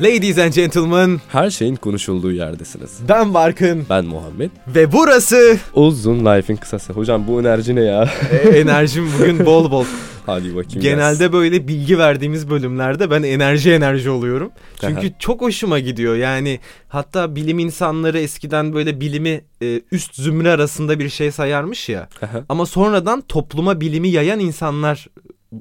Ladies 0.00 0.38
and 0.38 0.52
gentlemen, 0.52 1.20
Her 1.28 1.50
şeyin 1.50 1.76
konuşulduğu 1.76 2.32
yerdesiniz. 2.32 2.98
ben 3.08 3.34
Barkın 3.34 3.86
Ben 3.90 4.04
Muhammed. 4.04 4.50
ve 4.66 4.92
burası 4.92 5.58
Uzun 5.74 6.18
Life'in 6.26 6.56
kısası. 6.56 6.92
Hocam 6.92 7.26
bu 7.26 7.40
enerji 7.40 7.74
ne 7.76 7.80
ya? 7.82 8.10
E, 8.32 8.36
enerjim 8.58 9.08
bugün 9.18 9.46
bol 9.46 9.70
bol. 9.70 9.84
Hadi 10.26 10.56
bakayım. 10.56 10.80
Genelde 10.80 11.32
böyle 11.32 11.68
bilgi 11.68 11.98
verdiğimiz 11.98 12.50
bölümlerde 12.50 13.10
ben 13.10 13.22
enerji 13.22 13.70
enerji 13.72 14.10
oluyorum. 14.10 14.50
Çünkü 14.80 15.12
çok 15.18 15.40
hoşuma 15.40 15.78
gidiyor. 15.78 16.16
Yani 16.16 16.60
hatta 16.88 17.36
bilim 17.36 17.58
insanları 17.58 18.18
eskiden 18.18 18.72
böyle 18.74 19.00
bilimi 19.00 19.40
e, 19.62 19.80
üst 19.92 20.14
zümre 20.14 20.50
arasında 20.50 20.98
bir 20.98 21.08
şey 21.08 21.30
sayarmış 21.30 21.88
ya. 21.88 22.08
Aha. 22.22 22.44
Ama 22.48 22.66
sonradan 22.66 23.20
topluma 23.20 23.80
bilimi 23.80 24.08
yayan 24.08 24.40
insanlar 24.40 25.06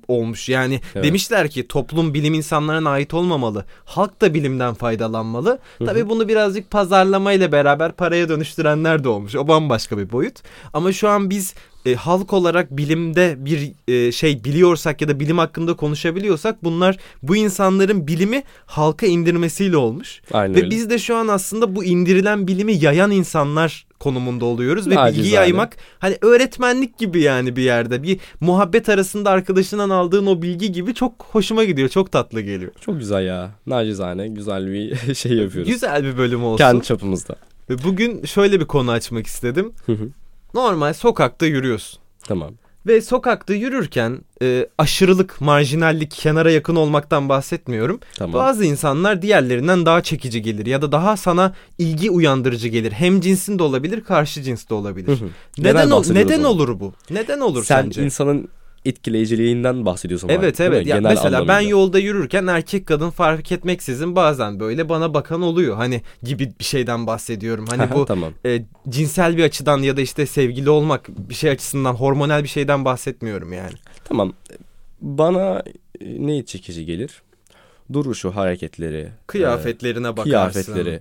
olmuş. 0.07 0.49
Yani 0.49 0.81
Evet. 0.95 1.05
demişler 1.05 1.49
ki 1.49 1.67
toplum 1.67 2.13
bilim 2.13 2.33
insanlarına 2.33 2.89
ait 2.89 3.13
olmamalı. 3.13 3.65
Halk 3.85 4.21
da 4.21 4.33
bilimden 4.33 4.73
faydalanmalı. 4.73 5.59
Tabii 5.85 6.09
bunu 6.09 6.27
birazcık 6.27 6.71
pazarlamayla 6.71 7.51
beraber 7.51 7.91
paraya 7.91 8.29
dönüştürenler 8.29 9.03
de 9.03 9.09
olmuş. 9.09 9.35
O 9.35 9.47
bambaşka 9.47 9.97
bir 9.97 10.11
boyut. 10.11 10.35
Ama 10.73 10.91
şu 10.91 11.09
an 11.09 11.29
biz 11.29 11.53
e, 11.85 11.95
halk 11.95 12.33
olarak 12.33 12.77
bilimde 12.77 13.35
bir 13.37 13.71
e, 13.87 14.11
şey 14.11 14.43
biliyorsak 14.43 15.01
ya 15.01 15.07
da 15.07 15.19
bilim 15.19 15.37
hakkında 15.37 15.73
konuşabiliyorsak 15.75 16.63
bunlar 16.63 16.97
bu 17.23 17.35
insanların 17.35 18.07
bilimi 18.07 18.43
halka 18.65 19.05
indirmesiyle 19.07 19.77
olmuş. 19.77 20.21
Aynen 20.31 20.55
Ve 20.55 20.59
öyle. 20.59 20.69
biz 20.69 20.89
de 20.89 20.97
şu 20.99 21.15
an 21.15 21.27
aslında 21.27 21.75
bu 21.75 21.83
indirilen 21.83 22.47
bilimi 22.47 22.73
yayan 22.73 23.11
insanlar 23.11 23.86
konumunda 23.99 24.45
oluyoruz 24.45 24.85
ve 24.87 24.89
bilgi 24.89 25.01
Nacizane. 25.01 25.29
yaymak 25.35 25.77
hani 25.99 26.17
öğretmenlik 26.21 26.97
gibi 26.97 27.21
yani 27.21 27.55
bir 27.55 27.61
yerde 27.63 28.03
bir 28.03 28.19
muhabbet 28.39 28.89
arasında 28.89 29.29
arkadaşından 29.29 29.89
aldığın 29.89 30.25
o 30.25 30.41
bilgi 30.41 30.71
gibi 30.71 30.93
çok 30.93 31.25
hoşuma 31.31 31.63
gidiyor 31.63 31.89
çok 31.89 32.11
tatlı 32.11 32.41
geliyor. 32.41 32.71
Çok 32.81 32.99
güzel 32.99 33.25
ya. 33.25 33.51
Nacizane 33.67 34.27
güzel 34.27 34.67
bir 34.67 34.95
şey 35.15 35.31
yapıyoruz. 35.31 35.71
Güzel 35.71 36.03
bir 36.03 36.17
bölüm 36.17 36.43
olsun. 36.43 36.57
Kendi 36.57 36.83
çapımızda. 36.83 37.35
Ve 37.69 37.83
bugün 37.83 38.25
şöyle 38.25 38.59
bir 38.59 38.65
konu 38.65 38.91
açmak 38.91 39.27
istedim. 39.27 39.73
Normal 40.53 40.93
sokakta 40.93 41.45
yürüyorsun. 41.45 41.99
tamam. 42.27 42.53
Ve 42.87 43.01
sokakta 43.01 43.53
yürürken 43.53 44.19
e, 44.41 44.67
aşırılık, 44.77 45.41
marjinallik, 45.41 46.11
kenara 46.11 46.51
yakın 46.51 46.75
olmaktan 46.75 47.29
bahsetmiyorum. 47.29 47.99
Tamam. 48.17 48.33
Bazı 48.33 48.65
insanlar 48.65 49.21
diğerlerinden 49.21 49.85
daha 49.85 50.03
çekici 50.03 50.41
gelir 50.41 50.65
ya 50.65 50.81
da 50.81 50.91
daha 50.91 51.17
sana 51.17 51.53
ilgi 51.77 52.11
uyandırıcı 52.11 52.67
gelir. 52.67 52.91
Hem 52.91 53.21
cinsin 53.21 53.59
de 53.59 53.63
olabilir, 53.63 54.03
karşı 54.03 54.43
cins 54.43 54.69
de 54.69 54.73
olabilir. 54.73 55.07
Hı 55.07 55.25
hı. 55.25 55.29
Neden 55.57 55.73
Genel 55.89 55.91
o- 55.91 56.13
neden 56.13 56.43
olur 56.43 56.79
bu? 56.79 56.93
Neden 57.09 57.39
olur 57.39 57.63
Sen 57.63 57.81
sence? 57.83 58.03
insanın 58.05 58.47
etkileyiciliğinden 58.87 59.85
bahsediyorsun. 59.85 60.29
Evet 60.29 60.61
abi, 60.61 60.67
evet. 60.67 60.87
Ya 60.87 60.97
Genel 60.97 61.09
mesela 61.09 61.31
ben 61.31 61.37
anlamıyla. 61.37 61.69
yolda 61.69 61.99
yürürken 61.99 62.47
erkek 62.47 62.85
kadın 62.85 63.09
fark 63.09 63.51
etmeksizin 63.51 64.15
bazen 64.15 64.59
böyle 64.59 64.89
bana 64.89 65.13
bakan 65.13 65.41
oluyor. 65.41 65.75
Hani 65.75 66.01
gibi 66.23 66.51
bir 66.59 66.63
şeyden 66.65 67.07
bahsediyorum. 67.07 67.65
Hani 67.69 67.93
bu 67.93 68.05
tamam. 68.05 68.33
e, 68.45 68.63
cinsel 68.89 69.37
bir 69.37 69.43
açıdan 69.43 69.77
ya 69.79 69.97
da 69.97 70.01
işte 70.01 70.25
sevgili 70.25 70.69
olmak 70.69 71.09
bir 71.29 71.35
şey 71.35 71.49
açısından 71.49 71.93
hormonal 71.93 72.43
bir 72.43 72.47
şeyden 72.49 72.85
bahsetmiyorum 72.85 73.53
yani. 73.53 73.73
Tamam. 74.03 74.33
Bana 75.01 75.63
e, 76.01 76.27
ne 76.27 76.45
çekici 76.45 76.85
gelir? 76.85 77.21
Duruşu, 77.93 78.31
hareketleri, 78.35 79.09
Kıyafetlerine 79.27 80.07
e, 80.07 80.11
bakarsın. 80.17 80.23
kıyafetleri. 80.23 80.99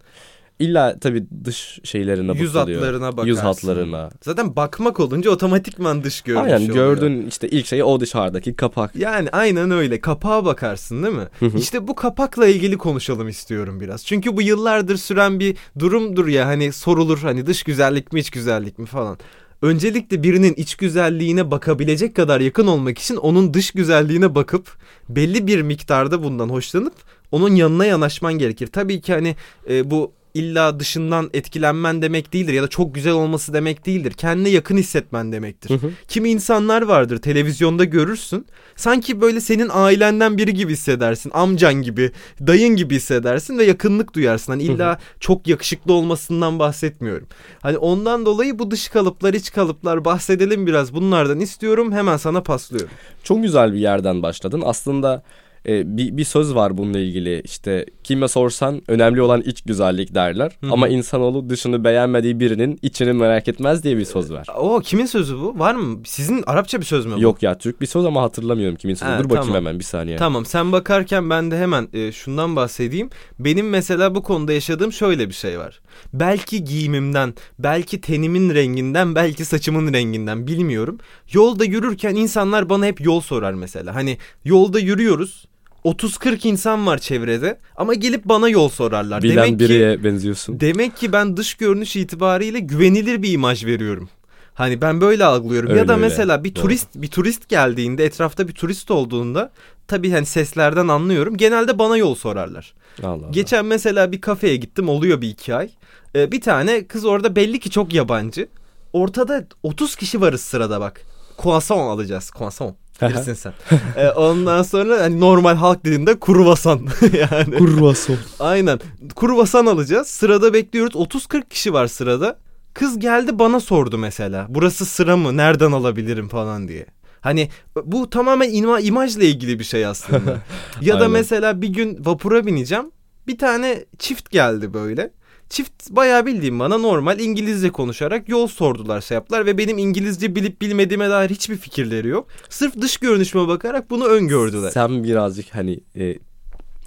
İlla 0.58 0.98
tabii 1.00 1.24
dış 1.44 1.80
şeylerine 1.84 2.32
Yüz 2.38 2.54
bakılıyor. 2.54 2.80
hatlarına 2.82 3.12
bakarsın. 3.12 3.28
Yüz 3.28 3.38
hatlarına. 3.38 4.10
Zaten 4.22 4.56
bakmak 4.56 5.00
olunca 5.00 5.30
otomatikman 5.30 6.04
dış 6.04 6.20
görünüş 6.20 6.44
Aynen 6.52 6.70
oluyor. 6.70 6.74
gördüğün 6.74 7.26
işte 7.26 7.48
ilk 7.48 7.66
şey 7.66 7.82
o 7.82 8.00
dışarıdaki 8.00 8.54
kapak. 8.56 8.96
Yani 8.96 9.28
aynen 9.30 9.70
öyle. 9.70 10.00
Kapağa 10.00 10.44
bakarsın 10.44 11.02
değil 11.02 11.14
mi? 11.14 11.52
İşte 11.58 11.88
bu 11.88 11.94
kapakla 11.94 12.46
ilgili 12.46 12.78
konuşalım 12.78 13.28
istiyorum 13.28 13.80
biraz. 13.80 14.04
Çünkü 14.06 14.36
bu 14.36 14.42
yıllardır 14.42 14.96
süren 14.96 15.40
bir 15.40 15.56
durumdur 15.78 16.26
ya 16.28 16.46
hani 16.46 16.72
sorulur 16.72 17.18
hani 17.18 17.46
dış 17.46 17.62
güzellik 17.62 18.12
mi 18.12 18.20
iç 18.20 18.30
güzellik 18.30 18.78
mi 18.78 18.86
falan. 18.86 19.18
Öncelikle 19.62 20.22
birinin 20.22 20.54
iç 20.54 20.74
güzelliğine 20.74 21.50
bakabilecek 21.50 22.16
kadar 22.16 22.40
yakın 22.40 22.66
olmak 22.66 22.98
için 22.98 23.16
onun 23.16 23.54
dış 23.54 23.70
güzelliğine 23.70 24.34
bakıp 24.34 24.66
belli 25.08 25.46
bir 25.46 25.62
miktarda 25.62 26.22
bundan 26.22 26.48
hoşlanıp 26.48 26.94
onun 27.32 27.54
yanına 27.54 27.86
yanaşman 27.86 28.34
gerekir. 28.34 28.66
Tabii 28.66 29.00
ki 29.00 29.12
hani 29.12 29.36
e, 29.70 29.90
bu 29.90 30.12
illa 30.36 30.80
dışından 30.80 31.30
etkilenmen 31.34 32.02
demek 32.02 32.32
değildir 32.32 32.52
ya 32.52 32.62
da 32.62 32.68
çok 32.68 32.94
güzel 32.94 33.12
olması 33.12 33.52
demek 33.54 33.86
değildir. 33.86 34.12
Kendine 34.12 34.48
yakın 34.48 34.76
hissetmen 34.76 35.32
demektir. 35.32 35.70
Hı 35.70 35.74
hı. 35.74 35.90
Kimi 36.08 36.30
insanlar 36.30 36.82
vardır 36.82 37.18
televizyonda 37.18 37.84
görürsün. 37.84 38.46
Sanki 38.76 39.20
böyle 39.20 39.40
senin 39.40 39.70
ailenden 39.72 40.38
biri 40.38 40.54
gibi 40.54 40.72
hissedersin. 40.72 41.30
Amcan 41.34 41.74
gibi, 41.74 42.10
dayın 42.46 42.76
gibi 42.76 42.94
hissedersin 42.94 43.58
ve 43.58 43.64
yakınlık 43.64 44.14
duyarsın. 44.14 44.52
Hani 44.52 44.62
illa 44.62 44.98
çok 45.20 45.48
yakışıklı 45.48 45.92
olmasından 45.92 46.58
bahsetmiyorum. 46.58 47.26
Hani 47.60 47.78
ondan 47.78 48.26
dolayı 48.26 48.58
bu 48.58 48.70
dış 48.70 48.88
kalıplar, 48.88 49.34
iç 49.34 49.52
kalıplar 49.52 50.04
bahsedelim 50.04 50.66
biraz. 50.66 50.94
Bunlardan 50.94 51.40
istiyorum. 51.40 51.92
Hemen 51.92 52.16
sana 52.16 52.42
paslıyorum. 52.42 52.90
Çok 53.24 53.42
güzel 53.42 53.72
bir 53.72 53.78
yerden 53.78 54.22
başladın. 54.22 54.62
Aslında 54.64 55.22
e, 55.68 55.96
bir, 55.96 56.16
bir 56.16 56.24
söz 56.24 56.54
var 56.54 56.78
bununla 56.78 56.98
ilgili. 56.98 57.40
İşte 57.44 57.86
kime 58.04 58.28
sorsan 58.28 58.82
önemli 58.88 59.22
olan 59.22 59.40
iç 59.40 59.62
güzellik 59.62 60.14
derler. 60.14 60.52
Hı 60.60 60.66
hı. 60.66 60.72
Ama 60.72 60.88
insanoğlu 60.88 61.50
dışını 61.50 61.84
beğenmediği 61.84 62.40
birinin 62.40 62.78
içini 62.82 63.12
merak 63.12 63.48
etmez 63.48 63.84
diye 63.84 63.96
bir 63.96 64.04
söz 64.04 64.32
var. 64.32 64.46
O 64.56 64.80
kimin 64.80 65.06
sözü 65.06 65.38
bu? 65.38 65.58
Var 65.58 65.74
mı? 65.74 65.98
Sizin 66.04 66.44
Arapça 66.46 66.80
bir 66.80 66.84
söz 66.86 67.06
mü 67.06 67.14
bu? 67.16 67.20
Yok 67.20 67.42
ya 67.42 67.58
Türk 67.58 67.80
bir 67.80 67.86
söz 67.86 68.04
ama 68.04 68.22
hatırlamıyorum 68.22 68.76
kimin 68.76 68.94
sözü. 68.94 69.10
Ha, 69.10 69.18
Dur 69.18 69.24
bakayım 69.24 69.46
tamam. 69.46 69.56
hemen 69.56 69.78
bir 69.78 69.84
saniye. 69.84 70.16
Tamam 70.16 70.46
sen 70.46 70.72
bakarken 70.72 71.30
ben 71.30 71.50
de 71.50 71.58
hemen 71.58 71.88
e, 71.92 72.12
şundan 72.12 72.56
bahsedeyim. 72.56 73.10
Benim 73.38 73.68
mesela 73.68 74.14
bu 74.14 74.22
konuda 74.22 74.52
yaşadığım 74.52 74.92
şöyle 74.92 75.28
bir 75.28 75.34
şey 75.34 75.58
var. 75.58 75.80
Belki 76.12 76.64
giyimimden, 76.64 77.34
belki 77.58 78.00
tenimin 78.00 78.54
renginden, 78.54 79.14
belki 79.14 79.44
saçımın 79.44 79.92
renginden 79.92 80.46
bilmiyorum. 80.46 80.98
Yolda 81.32 81.64
yürürken 81.64 82.14
insanlar 82.14 82.68
bana 82.68 82.86
hep 82.86 83.00
yol 83.00 83.20
sorar 83.20 83.54
mesela. 83.54 83.94
Hani 83.94 84.18
yolda 84.44 84.78
yürüyoruz. 84.78 85.46
30-40 85.86 86.48
insan 86.48 86.86
var 86.86 86.98
çevrede 86.98 87.58
ama 87.76 87.94
gelip 87.94 88.24
bana 88.24 88.48
yol 88.48 88.68
sorarlar. 88.68 89.22
Bilen 89.22 89.36
demek 89.36 89.50
ki 89.50 89.58
biriye 89.58 90.04
benziyorsun. 90.04 90.60
demek 90.60 90.96
ki 90.96 91.12
ben 91.12 91.36
dış 91.36 91.54
görünüş 91.54 91.96
itibariyle 91.96 92.58
güvenilir 92.58 93.22
bir 93.22 93.32
imaj 93.32 93.64
veriyorum. 93.64 94.08
Hani 94.54 94.80
ben 94.80 95.00
böyle 95.00 95.24
algılıyorum. 95.24 95.70
Öyle 95.70 95.78
ya 95.78 95.88
da 95.88 95.92
öyle. 95.92 96.02
mesela 96.02 96.44
bir 96.44 96.54
Doğru. 96.54 96.62
turist 96.62 96.88
bir 96.94 97.08
turist 97.08 97.48
geldiğinde 97.48 98.04
etrafta 98.04 98.48
bir 98.48 98.52
turist 98.52 98.90
olduğunda 98.90 99.52
tabii 99.88 100.10
hani 100.10 100.26
seslerden 100.26 100.88
anlıyorum. 100.88 101.36
Genelde 101.36 101.78
bana 101.78 101.96
yol 101.96 102.14
sorarlar. 102.14 102.74
Allah 103.02 103.12
Allah. 103.12 103.30
Geçen 103.30 103.64
mesela 103.64 104.12
bir 104.12 104.20
kafeye 104.20 104.56
gittim 104.56 104.88
oluyor 104.88 105.20
bir 105.20 105.28
iki 105.28 105.54
ay. 105.54 105.70
Ee, 106.16 106.32
bir 106.32 106.40
tane 106.40 106.86
kız 106.86 107.04
orada 107.04 107.36
belli 107.36 107.60
ki 107.60 107.70
çok 107.70 107.94
yabancı. 107.94 108.48
Ortada 108.92 109.46
30 109.62 109.96
kişi 109.96 110.20
varız 110.20 110.40
sırada 110.40 110.80
bak. 110.80 111.02
Croissant 111.42 111.80
alacağız. 111.80 112.30
Croissant. 112.38 112.74
Bilirsin 113.02 113.34
sen. 113.34 113.52
Ee, 113.96 114.08
ondan 114.10 114.62
sonra 114.62 115.00
hani 115.00 115.20
normal 115.20 115.54
halk 115.56 115.84
dilinde 115.84 116.20
kruvasan 116.20 116.80
yani. 117.30 117.56
Kurvason. 117.58 118.16
Aynen. 118.40 118.80
Kruvasan 119.16 119.66
alacağız. 119.66 120.06
Sırada 120.06 120.54
bekliyoruz. 120.54 120.94
30-40 120.94 121.48
kişi 121.48 121.72
var 121.72 121.86
sırada. 121.86 122.38
Kız 122.74 122.98
geldi 122.98 123.38
bana 123.38 123.60
sordu 123.60 123.98
mesela. 123.98 124.46
Burası 124.48 124.86
sıra 124.86 125.16
mı? 125.16 125.36
Nereden 125.36 125.72
alabilirim 125.72 126.28
falan 126.28 126.68
diye. 126.68 126.86
Hani 127.20 127.48
bu 127.84 128.10
tamamen 128.10 128.50
ima- 128.50 128.82
imajla 128.82 129.22
ilgili 129.24 129.58
bir 129.58 129.64
şey 129.64 129.86
aslında. 129.86 130.38
ya 130.80 130.94
da 130.94 130.98
Aynen. 130.98 131.10
mesela 131.10 131.62
bir 131.62 131.68
gün 131.68 131.98
vapura 132.04 132.46
bineceğim. 132.46 132.90
Bir 133.26 133.38
tane 133.38 133.84
çift 133.98 134.30
geldi 134.30 134.74
böyle. 134.74 135.10
Çift 135.48 135.90
bayağı 135.90 136.26
bildiğim 136.26 136.60
bana 136.60 136.78
normal 136.78 137.20
İngilizce 137.20 137.70
konuşarak 137.70 138.28
yol 138.28 138.46
sordular 138.46 139.00
şey 139.00 139.14
yaptılar 139.14 139.46
ve 139.46 139.58
benim 139.58 139.78
İngilizce 139.78 140.36
bilip 140.36 140.60
bilmediğime 140.60 141.10
dair 141.10 141.30
hiçbir 141.30 141.56
fikirleri 141.56 142.08
yok. 142.08 142.28
Sırf 142.48 142.80
dış 142.80 142.96
görünüşüme 142.96 143.48
bakarak 143.48 143.90
bunu 143.90 144.04
öngördüler. 144.04 144.70
Sen 144.70 145.04
birazcık 145.04 145.54
hani 145.54 145.80
e, 145.96 146.14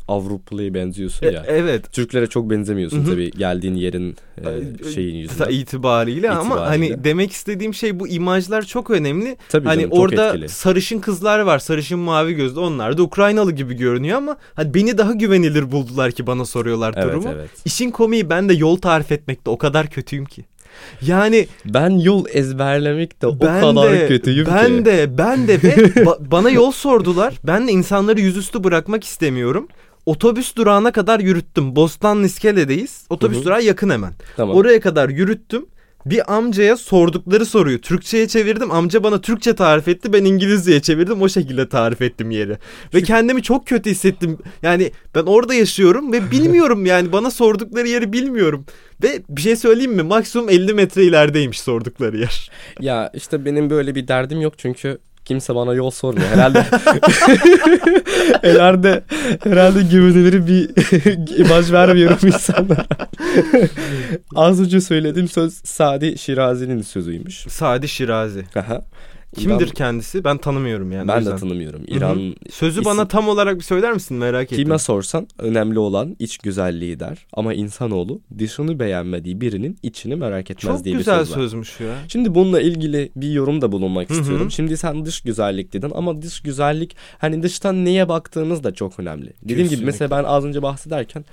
Avrupalı'ya 0.10 0.74
benziyorsun 0.74 1.26
E, 1.26 1.30
ya. 1.32 1.44
evet. 1.48 1.94
Türklere 1.94 2.28
çok 2.28 2.50
benzemiyorsun 2.50 2.98
Hı 2.98 3.02
hı. 3.02 3.12
tabii 3.12 3.32
geldiğin 3.32 3.76
yerin 3.76 4.16
e, 4.44 4.48
Ay, 4.48 4.62
şeyin 4.94 5.16
yüzünden. 5.16 5.50
itibariyle 5.50 6.30
ama 6.30 6.56
İtibariyle. 6.56 6.90
hani 6.94 7.04
demek 7.04 7.32
istediğim 7.32 7.74
şey 7.74 8.00
bu 8.00 8.08
imajlar 8.08 8.62
çok 8.62 8.90
önemli. 8.90 9.38
Tabii 9.50 9.68
hani 9.68 9.78
canım, 9.82 9.90
çok 9.90 10.00
orada 10.00 10.28
etkili. 10.30 10.50
sarışın 10.50 11.00
kızlar 11.00 11.40
var, 11.40 11.60
sarışın 11.60 12.00
mavi 12.00 12.34
gözlü. 12.34 12.60
Onlar 12.60 12.98
da 12.98 13.04
Ukraynalı 13.04 13.52
gibi 13.52 13.74
görünüyor 13.74 14.18
ama 14.18 14.38
hani 14.54 14.74
beni 14.74 14.98
daha 14.98 15.12
güvenilir 15.14 15.72
buldular 15.72 16.12
ki 16.12 16.28
bana 16.28 16.46
soruyorlar 16.46 16.94
Evet 16.98 17.06
durumu. 17.14 17.30
evet. 17.34 17.50
İşin 17.66 17.92
komiği 17.92 18.30
ben 18.30 18.50
de 18.50 18.54
yol 18.54 18.78
tarif 18.78 19.12
etmekte 19.12 19.50
o 19.50 19.58
kadar 19.58 19.88
kötüyüm 19.88 20.26
ki. 20.26 20.46
Yani 21.02 21.48
Ben 21.66 21.90
yol 21.90 22.26
ezberlemekte 22.34 23.28
o 23.28 23.40
ben 23.42 23.62
kadar 23.62 23.92
de 23.94 24.08
kötüyüm 24.08 24.46
ben 24.46 24.78
ki. 24.78 24.86
de 24.86 25.18
ben 25.18 25.48
de 25.48 25.54
ve 25.64 25.76
ba- 26.06 26.32
bana 26.32 26.50
yol 26.50 26.72
sordular. 26.72 27.34
Ben 27.44 27.68
de 27.68 27.72
insanları 27.72 28.20
yüzüstü 28.22 28.64
bırakmak 28.64 29.04
istemiyorum. 29.04 29.68
Otobüs 30.06 30.56
durağına 30.56 30.92
kadar 30.92 31.20
yürüttüm. 31.20 31.76
Bostan 31.76 32.24
İskele'deyiz. 32.24 33.06
Otobüs 33.10 33.38
Hı 33.38 33.42
hı. 33.42 33.46
durağı 33.46 33.64
yakın 33.64 33.90
hemen. 33.90 34.14
Tamam. 34.38 34.56
Oraya 34.56 34.80
kadar 34.80 35.10
yürüttüm. 35.10 35.66
Bir 36.06 36.34
amcaya 36.34 36.78
sordukları 36.78 37.46
soruyu 37.46 37.82
Türkçe'ye 37.82 38.28
çevirdim. 38.28 38.72
Amca 38.72 39.04
bana 39.04 39.22
Türkçe 39.22 39.56
tarif 39.56 39.88
etti. 39.88 40.14
Ben 40.14 40.26
İngilizce'ye 40.26 40.82
çevirdim. 40.82 41.22
O 41.22 41.30
şekilde 41.30 41.70
tarif 41.70 42.02
ettim 42.02 42.32
yeri. 42.32 42.58
Ve 42.94 43.04
kendimi 43.04 43.44
çok 43.44 43.68
kötü 43.68 43.90
hissettim. 43.90 44.38
Yani 44.62 44.92
ben 45.16 45.24
orada 45.24 45.54
yaşıyorum 45.54 46.14
ve 46.14 46.32
bilmiyorum 46.32 46.86
yani 46.86 47.12
bana 47.12 47.32
sordukları 47.32 47.88
yeri 47.88 48.14
bilmiyorum. 48.14 48.66
Ve 49.04 49.22
bir 49.30 49.42
şey 49.42 49.56
söyleyeyim 49.56 49.94
mi? 49.94 50.02
Maksimum 50.02 50.50
50 50.50 50.74
metre 50.74 51.04
ilerideymiş 51.04 51.62
sordukları 51.62 52.18
yer. 52.18 52.52
Ya 52.80 53.12
işte 53.14 53.46
benim 53.46 53.70
böyle 53.70 53.96
bir 53.96 54.08
derdim 54.08 54.42
yok 54.42 54.54
çünkü 54.58 55.00
kimse 55.30 55.56
bana 55.56 55.74
yol 55.74 55.90
sormuyor. 55.90 56.28
Herhalde 56.30 56.64
herhalde 58.42 59.04
herhalde 59.44 59.82
güvenilir 59.82 60.48
bir 60.48 60.70
imaj 61.38 61.72
vermiyorum 61.72 62.28
insanlara. 62.28 62.86
Az 64.36 64.62
önce 64.62 64.82
söylediğim 64.82 65.28
söz 65.28 65.54
Sadi 65.64 66.18
Şirazi'nin 66.18 66.82
sözüymüş. 66.82 67.46
Sadi 67.50 67.88
Şirazi. 67.88 68.46
Aha. 68.56 68.82
Kimdir 69.36 69.66
Ben- 69.68 69.74
kendisi? 69.74 70.24
Ben 70.24 70.38
tanımıyorum 70.38 70.92
yani. 70.92 71.08
Ben 71.08 71.26
de 71.26 71.36
tanımıyorum. 71.36 71.82
İran 71.88 72.36
Sözü 72.52 72.80
isim- 72.82 72.86
bana 72.86 73.08
tam 73.08 73.28
olarak 73.30 73.56
bir 73.56 73.64
söyler 73.64 73.94
misin? 73.94 74.18
Merak 74.18 74.44
ettim. 74.44 74.58
Kime 74.58 74.78
sorsan 74.78 75.28
önemli 75.38 75.80
olan 75.80 76.16
iç 76.20 76.38
güzelliği 76.38 77.00
der. 77.00 77.28
Ama 77.34 77.54
insanoğlu 77.54 78.22
dışını 78.40 78.80
beğenmediği 78.80 79.42
birinin 79.42 79.78
içini 79.84 80.16
merak 80.16 80.52
etmez 80.52 80.76
Çok 80.76 80.86
diye 80.86 80.96
güzel 80.96 81.20
bir 81.20 81.26
söz 81.26 81.32
var. 81.32 81.42
sözmüş 81.42 81.80
ya. 81.80 81.96
Şimdi 82.08 82.36
bununla 82.36 82.62
ilgili 82.62 83.12
bir 83.16 83.32
yorumda 83.32 83.72
bulunmak 83.72 84.10
Hı 84.10 84.14
hı. 84.14 84.20
istiyorum. 84.20 84.52
Şimdi 84.52 84.78
sen 84.78 85.06
dış 85.06 85.22
güzellik 85.22 85.74
dedin 85.74 85.92
ama 85.96 86.22
dış 86.22 86.40
güzellik 86.42 86.96
hani 87.18 87.44
dıştan 87.44 87.86
neye 87.86 88.10
baktığımız 88.10 88.64
da 88.64 88.74
çok 88.74 89.00
önemli. 89.00 89.34
Dediğim 89.44 89.58
gibi 89.60 89.64
Kesinlikle. 89.70 89.86
mesela 89.86 90.12
ben 90.12 90.24
az 90.24 90.46
önce 90.46 90.62
bahsederken 90.62 91.26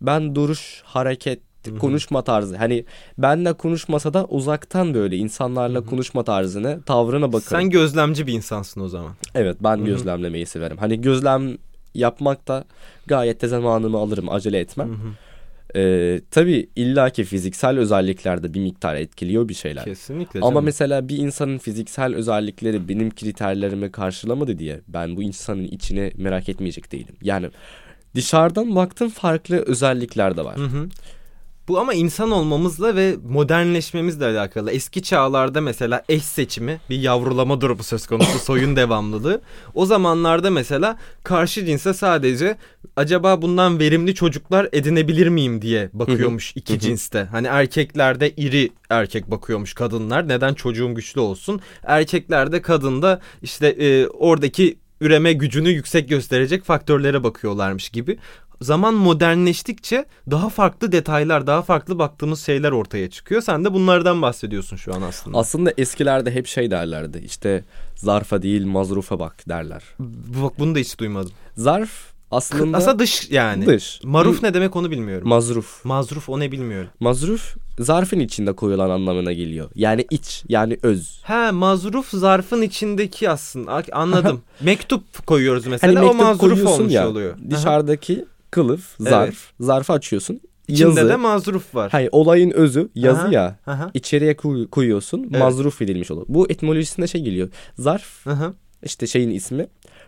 ben 0.00 0.34
duruş, 0.34 0.82
hareket, 0.84 1.40
konuşma 1.78 2.22
tarzı 2.22 2.56
hani 2.56 2.84
benle 3.18 3.52
konuşmasa 3.52 4.14
da 4.14 4.24
uzaktan 4.24 4.94
böyle 4.94 5.16
insanlarla 5.16 5.80
konuşma 5.84 6.24
tarzını, 6.24 6.82
tavrına 6.82 7.32
bakarım. 7.32 7.62
Sen 7.62 7.70
gözlemci 7.70 8.26
bir 8.26 8.32
insansın 8.32 8.80
o 8.80 8.88
zaman. 8.88 9.12
Evet 9.34 9.56
ben 9.60 9.76
hı. 9.76 9.84
gözlemlemeyi 9.84 10.46
severim. 10.46 10.76
Hani 10.76 11.00
gözlem 11.00 11.56
yapmak 11.94 12.48
da 12.48 12.64
gayet 13.06 13.42
de 13.42 13.48
zamanımı 13.48 13.98
alırım, 13.98 14.28
acele 14.28 14.58
etmem. 14.58 14.88
Hı 14.88 14.92
hı. 14.92 15.08
Ee, 15.76 16.20
tabii 16.30 16.68
illaki 16.76 17.24
fiziksel 17.24 17.78
özellikler 17.78 18.42
de 18.42 18.54
bir 18.54 18.60
miktar 18.60 18.96
etkiliyor 18.96 19.48
bir 19.48 19.54
şeyler. 19.54 19.84
Kesinlikle 19.84 20.40
Ama 20.40 20.50
canım. 20.50 20.64
mesela 20.64 21.08
bir 21.08 21.16
insanın 21.16 21.58
fiziksel 21.58 22.14
özellikleri 22.14 22.88
benim 22.88 23.14
kriterlerimi 23.14 23.92
karşılamadı 23.92 24.58
diye 24.58 24.80
ben 24.88 25.16
bu 25.16 25.22
insanın 25.22 25.64
içine 25.64 26.12
merak 26.16 26.48
etmeyecek 26.48 26.92
değilim. 26.92 27.16
Yani 27.22 27.50
dışarıdan 28.14 28.74
baktığım 28.74 29.08
farklı 29.08 29.56
özellikler 29.56 30.36
de 30.36 30.44
var. 30.44 30.56
Hı 30.56 30.64
hı. 30.64 30.88
Bu 31.68 31.80
ama 31.80 31.94
insan 31.94 32.30
olmamızla 32.30 32.96
ve 32.96 33.16
modernleşmemizle 33.28 34.24
alakalı. 34.24 34.70
Eski 34.70 35.02
çağlarda 35.02 35.60
mesela 35.60 36.02
eş 36.08 36.24
seçimi 36.24 36.80
bir 36.90 36.98
yavrulama 36.98 37.60
durumu 37.60 37.82
söz 37.82 38.06
konusu 38.06 38.38
soyun 38.38 38.76
devamlılığı. 38.76 39.40
O 39.74 39.86
zamanlarda 39.86 40.50
mesela 40.50 40.98
karşı 41.22 41.66
cinse 41.66 41.94
sadece 41.94 42.56
acaba 42.96 43.42
bundan 43.42 43.78
verimli 43.78 44.14
çocuklar 44.14 44.68
edinebilir 44.72 45.28
miyim 45.28 45.62
diye 45.62 45.90
bakıyormuş 45.92 46.52
iki 46.56 46.80
cinste. 46.80 47.24
Hani 47.24 47.46
erkeklerde 47.46 48.30
iri 48.30 48.70
erkek 48.90 49.30
bakıyormuş 49.30 49.74
kadınlar. 49.74 50.28
Neden 50.28 50.54
çocuğum 50.54 50.94
güçlü 50.94 51.20
olsun? 51.20 51.60
Erkeklerde 51.82 52.62
kadında 52.62 53.20
işte 53.42 53.66
e, 53.66 54.06
oradaki 54.06 54.76
üreme 55.00 55.32
gücünü 55.32 55.68
yüksek 55.68 56.08
gösterecek 56.08 56.64
faktörlere 56.64 57.24
bakıyorlarmış 57.24 57.88
gibi. 57.88 58.18
Zaman 58.64 58.94
modernleştikçe 58.94 60.04
daha 60.30 60.48
farklı 60.48 60.92
detaylar, 60.92 61.46
daha 61.46 61.62
farklı 61.62 61.98
baktığımız 61.98 62.40
şeyler 62.40 62.72
ortaya 62.72 63.10
çıkıyor. 63.10 63.40
Sen 63.40 63.64
de 63.64 63.72
bunlardan 63.72 64.22
bahsediyorsun 64.22 64.76
şu 64.76 64.94
an 64.94 65.02
aslında. 65.02 65.38
Aslında 65.38 65.72
eskilerde 65.78 66.30
hep 66.30 66.46
şey 66.46 66.70
derlerdi 66.70 67.22
işte 67.26 67.64
zarfa 67.96 68.42
değil 68.42 68.66
mazrufa 68.66 69.18
bak 69.18 69.48
derler. 69.48 69.82
Bak 70.42 70.58
bunu 70.58 70.74
da 70.74 70.78
hiç 70.78 70.98
duymadım. 70.98 71.32
Zarf 71.56 71.90
aslında, 72.30 72.76
Aslında 72.76 72.98
dış 72.98 73.30
yani. 73.30 73.66
dış. 73.66 74.00
Maruf 74.04 74.42
ne 74.42 74.54
demek 74.54 74.76
onu 74.76 74.90
bilmiyorum. 74.90 75.28
Mazruf. 75.28 75.84
Mazruf 75.84 76.28
o 76.28 76.40
ne 76.40 76.52
bilmiyorum. 76.52 76.90
Mazruf 77.00 77.56
zarfın 77.78 78.20
içinde 78.20 78.52
koyulan 78.52 78.90
anlamına 78.90 79.32
geliyor. 79.32 79.70
Yani 79.74 80.06
iç 80.10 80.44
yani 80.48 80.78
öz. 80.82 81.20
Ha 81.22 81.52
mazruf 81.52 82.10
zarfın 82.10 82.62
içindeki 82.62 83.30
aslında 83.30 83.82
anladım. 83.92 84.42
mektup 84.60 85.26
koyuyoruz 85.26 85.66
mesela 85.66 85.94
Hani 85.94 86.04
o 86.04 86.14
mektup 86.14 86.26
mazruf 86.26 86.40
koyuyorsun 86.40 86.80
olmuş 86.82 86.92
ya 86.92 87.08
oluyor. 87.08 87.36
Dışarıdaki 87.50 88.24
kılıf 88.54 88.94
zarf. 89.00 89.24
Evet. 89.24 89.36
Zarfı 89.60 89.92
açıyorsun. 89.92 90.40
İçinde 90.68 91.00
yazı. 91.00 91.08
de 91.08 91.16
mazruf 91.16 91.74
var. 91.74 91.90
Hayır 91.92 92.08
olayın 92.12 92.50
özü 92.50 92.88
yazı 92.94 93.20
Aha. 93.20 93.32
ya. 93.32 93.56
Aha. 93.66 93.90
İçeriye 93.94 94.36
koy- 94.36 94.68
koyuyorsun. 94.68 95.26
Evet. 95.30 95.40
Mazruf 95.40 95.82
edilmiş 95.82 96.10
olur. 96.10 96.24
Bu 96.28 96.50
etimolojisinde 96.50 97.06
şey 97.06 97.20
geliyor. 97.22 97.48
Zarf 97.78 98.26
Aha. 98.26 98.52
işte 98.82 99.06
şeyin 99.06 99.30
ismi. 99.30 99.66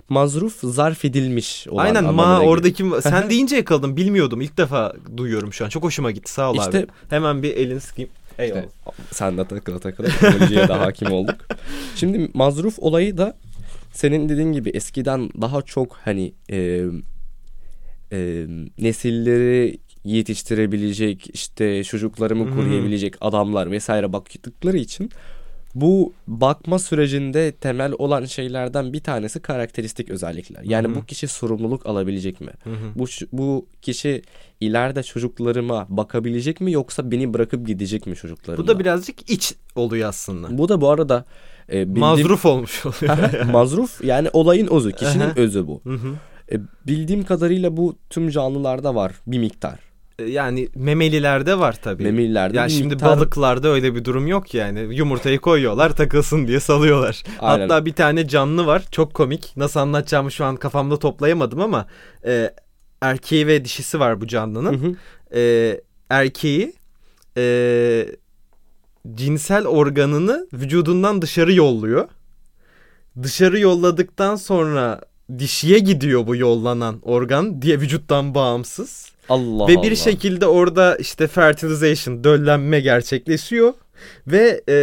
Mazruf 0.09 0.61
zarf 0.63 1.05
edilmiş 1.05 1.67
olan 1.71 1.85
Aynen 1.85 2.15
ma 2.15 2.41
oradaki 2.41 2.85
sen 3.03 3.31
deyince 3.31 3.57
yakaladım 3.57 3.97
bilmiyordum 3.97 4.41
ilk 4.41 4.59
defa 4.59 4.93
duyuyorum 5.17 5.53
şu 5.53 5.65
an 5.65 5.69
çok 5.69 5.83
hoşuma 5.83 6.11
gitti 6.11 6.33
sağ 6.33 6.51
ol 6.51 6.59
İşte- 6.59 6.79
abi. 6.79 6.87
Hemen 7.11 7.43
bir 7.43 7.57
elini 7.57 7.81
sıkayım. 7.81 8.11
Eyvallah. 8.39 8.63
İşte, 8.63 9.03
sen 9.13 9.39
de 9.39 9.45
takıla 9.45 9.79
takıla 9.79 10.09
etimolojiye 10.09 10.69
de 10.69 10.73
hakim 10.73 11.13
olduk. 11.13 11.35
Şimdi 11.97 12.31
mazruf 12.35 12.79
olayı 12.79 13.19
da 13.19 13.37
senin 13.93 14.29
dediğin 14.29 14.53
gibi 14.53 14.71
eskiden 14.71 15.31
daha 15.41 15.63
çok 15.63 15.97
hani 16.05 16.33
e, 16.51 16.83
e, 18.13 18.47
nesilleri 18.79 19.79
yetiştirebilecek 20.05 21.29
işte 21.35 21.85
çocuklarımı 21.85 22.55
koruyabilecek 22.55 23.15
adamlar 23.21 23.71
vesaire 23.71 24.13
baktıkları 24.13 24.77
için 24.77 25.11
bu 25.75 26.13
bakma 26.27 26.79
sürecinde 26.79 27.53
temel 27.53 27.93
olan 27.99 28.25
şeylerden 28.25 28.93
bir 28.93 29.01
tanesi 29.01 29.41
karakteristik 29.41 30.11
özellikler. 30.11 30.63
Yani 30.65 30.89
Hı 30.89 30.93
hı. 30.93 30.95
bu 30.95 31.05
kişi 31.05 31.29
sorumluluk 31.29 31.87
alabilecek 31.87 32.41
mi? 32.41 32.51
Hı 32.65 32.71
hı. 32.71 32.77
Bu 32.95 33.05
bu 33.33 33.67
kişi 33.83 34.23
ileride 34.61 35.03
çocuklarıma 35.03 35.87
bakabilecek 35.89 36.61
mi 36.61 36.73
yoksa 36.73 37.11
beni 37.11 37.35
bırakıp 37.35 37.67
gidecek 37.67 38.07
mi 38.07 38.17
çocuklarıma? 38.17 38.65
Bu 38.65 38.69
da 38.69 38.79
birazcık 38.79 39.31
iç 39.31 39.55
oluyor 39.75 40.09
aslında. 40.09 40.59
Bu 40.59 40.69
da 40.69 40.81
bu 40.81 40.89
arada 40.91 41.25
e, 41.73 41.83
bildiğim- 41.83 41.99
Mazruf 42.01 42.45
olmuş 42.45 42.87
oluyor. 42.87 43.19
Aha, 43.19 43.45
mazruf 43.53 44.05
yani 44.05 44.29
olayın 44.33 44.67
özü, 44.67 44.93
kişinin 44.93 45.39
özü 45.39 45.67
bu. 45.67 45.81
Hı 45.85 45.95
hı. 45.95 46.15
E, 46.53 46.57
bildiğim 46.87 47.25
kadarıyla 47.25 47.77
bu 47.77 47.97
tüm 48.11 48.31
canlılarda 48.31 48.95
var 48.95 49.13
bir 49.27 49.39
miktar. 49.39 49.79
E, 50.19 50.25
yani 50.25 50.69
memelilerde 50.75 51.59
var 51.59 51.77
tabii. 51.83 52.03
Memelilerde 52.03 52.57
ya 52.57 52.67
bir 52.67 52.71
şimdi 52.71 52.95
miktar- 52.95 53.07
balıklarda 53.07 53.69
öyle 53.69 53.95
bir 53.95 54.05
durum 54.05 54.27
yok 54.27 54.55
yani. 54.55 54.97
Yumurtayı 54.97 55.39
koyuyorlar 55.39 55.97
takılsın 55.97 56.47
diye 56.47 56.61
salıyorlar. 56.61 57.23
Aynen. 57.41 57.69
Hatta 57.69 57.87
bir 57.87 57.93
tane 57.93 58.29
canlı 58.29 58.67
var 58.67 58.83
çok 58.91 59.15
komik. 59.15 59.53
Nasıl 59.57 59.81
anlatacağımı 59.81 60.33
şu 60.33 60.45
an 60.45 60.57
kafamda 60.57 60.99
toplayamadım 60.99 61.61
ama 61.61 61.87
e, 62.27 62.55
erkeği 63.01 63.47
ve 63.47 63.65
dişisi 63.65 64.01
var 64.01 64.21
bu 64.21 64.27
canlının. 64.27 64.83
Hı 64.83 64.87
hı. 64.87 64.97
e, 65.39 65.81
erkeği 66.11 66.75
e, 67.37 68.07
cinsel 69.15 69.67
organını 69.67 70.49
vücudundan 70.53 71.23
dışarı 71.23 71.53
yolluyor. 71.53 72.09
Dışarı 73.23 73.61
yolladıktan 73.61 74.37
sonra 74.37 75.01
dişiye 75.39 75.79
gidiyor 75.79 76.27
bu 76.27 76.37
yollanan 76.37 76.99
organ 77.03 77.63
diye 77.63 77.81
vücuttan 77.81 78.35
bağımsız. 78.35 79.11
Allah 79.29 79.69
Ve 79.69 79.83
bir 79.83 79.89
Allah. 79.89 79.97
şekilde 79.97 80.47
orada 80.47 80.97
işte 80.97 81.27
fertilization, 81.27 82.25
döllenme 82.25 82.81
gerçekleşiyor. 82.81 83.75
Ve 84.27 84.61
e, 84.69 84.77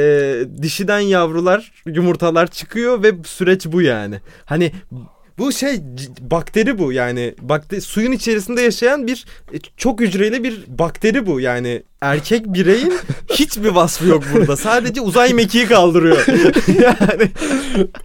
dişiden 0.62 1.00
yavrular, 1.00 1.72
yumurtalar 1.86 2.48
çıkıyor 2.48 3.04
ve 3.04 3.12
süreç 3.26 3.66
bu 3.66 3.82
yani. 3.82 4.20
Hani 4.46 4.72
bu 5.38 5.52
şey 5.52 5.80
bakteri 6.22 6.78
bu 6.78 6.94
yani 6.94 7.36
bakteri, 7.42 7.82
suyun 7.82 8.12
içerisinde 8.12 8.62
yaşayan 8.62 9.08
bir 9.08 9.26
e, 9.54 9.58
çok 9.78 10.02
hücreli 10.02 10.44
bir 10.44 10.64
bakteri 10.68 11.26
bu 11.26 11.40
yani 11.40 11.84
erkek 12.02 12.54
bireyin 12.54 12.94
hiçbir 13.30 13.70
vasfı 13.70 14.08
yok 14.08 14.24
burada 14.34 14.58
sadece 14.58 15.02
uzay 15.02 15.34
mekiği 15.34 15.68
kaldırıyor 15.68 16.26
yani 16.82 17.32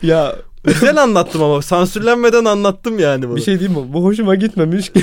ya 0.02 0.36
güzel 0.68 1.02
anlattım 1.02 1.42
ama 1.42 1.62
sansürlenmeden 1.62 2.44
anlattım 2.44 2.98
yani 2.98 3.28
bunu. 3.28 3.36
bir 3.36 3.40
şey 3.40 3.60
diyeyim 3.60 3.80
mi? 3.80 3.92
Bu 3.92 4.04
hoşuma 4.04 4.34
gitmemiş. 4.34 4.92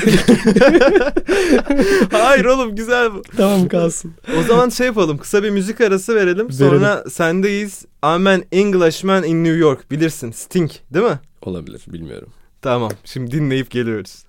Hayır 2.11 2.45
oğlum 2.45 2.75
güzel 2.75 3.13
bu. 3.13 3.21
tamam 3.37 3.67
kalsın. 3.67 4.13
O 4.39 4.43
zaman 4.43 4.69
şey 4.69 4.87
yapalım 4.87 5.17
kısa 5.17 5.43
bir 5.43 5.49
müzik 5.49 5.81
arası 5.81 6.15
verelim. 6.15 6.51
Sonra 6.51 7.03
sendeyiz. 7.09 7.85
I'm 8.03 8.27
an 8.27 8.43
Englishman 8.51 9.23
in 9.23 9.43
New 9.43 9.57
York 9.57 9.91
bilirsin 9.91 10.31
Sting 10.31 10.71
değil 10.93 11.05
mi? 11.05 11.19
Olabilir 11.41 11.81
bilmiyorum. 11.87 12.29
Tamam 12.61 12.91
şimdi 13.05 13.31
dinleyip 13.31 13.71
geliyoruz. 13.71 14.24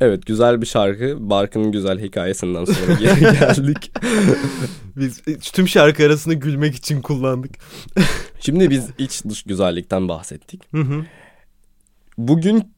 Evet 0.00 0.26
güzel 0.26 0.60
bir 0.62 0.66
şarkı. 0.66 1.16
Barkın'ın 1.30 1.72
güzel 1.72 2.00
hikayesinden 2.00 2.64
sonra 2.64 2.92
geri 3.00 3.20
geldik. 3.40 3.92
Biz 4.96 5.22
tüm 5.52 5.68
şarkı 5.68 6.04
arasını 6.06 6.34
gülmek 6.34 6.74
için 6.74 7.02
kullandık. 7.02 7.54
Şimdi 8.40 8.70
biz 8.70 8.86
iç 8.98 9.24
dış 9.24 9.42
güzellikten 9.42 10.08
bahsettik. 10.08 10.62
Hı 10.74 10.80
hı. 10.80 11.04
Bugün 12.18 12.72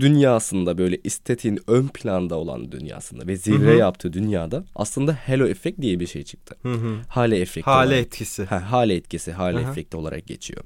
dünyasında 0.00 0.78
böyle 0.78 0.98
estetiğin 1.04 1.60
ön 1.66 1.88
planda 1.88 2.34
olan 2.36 2.72
dünyasında 2.72 3.26
ve 3.26 3.36
zirve 3.36 3.70
Hı 3.70 3.74
hı. 3.74 3.78
yaptığı 3.78 4.12
dünyada 4.12 4.64
aslında 4.74 5.18
halo 5.26 5.46
efekt 5.46 5.80
diye 5.80 6.00
bir 6.00 6.06
şey 6.06 6.22
çıktı. 6.24 6.56
Hı 6.62 6.72
hı. 6.72 6.96
Hale 7.08 7.40
efekti. 7.40 7.70
Hale 7.70 7.88
olarak- 7.88 8.06
etkisi. 8.06 8.44
Ha, 8.44 8.72
hale 8.72 8.94
etkisi, 8.94 9.32
hale 9.32 9.58
Aha. 9.58 9.70
efekti 9.70 9.96
olarak 9.96 10.26
geçiyor. 10.26 10.62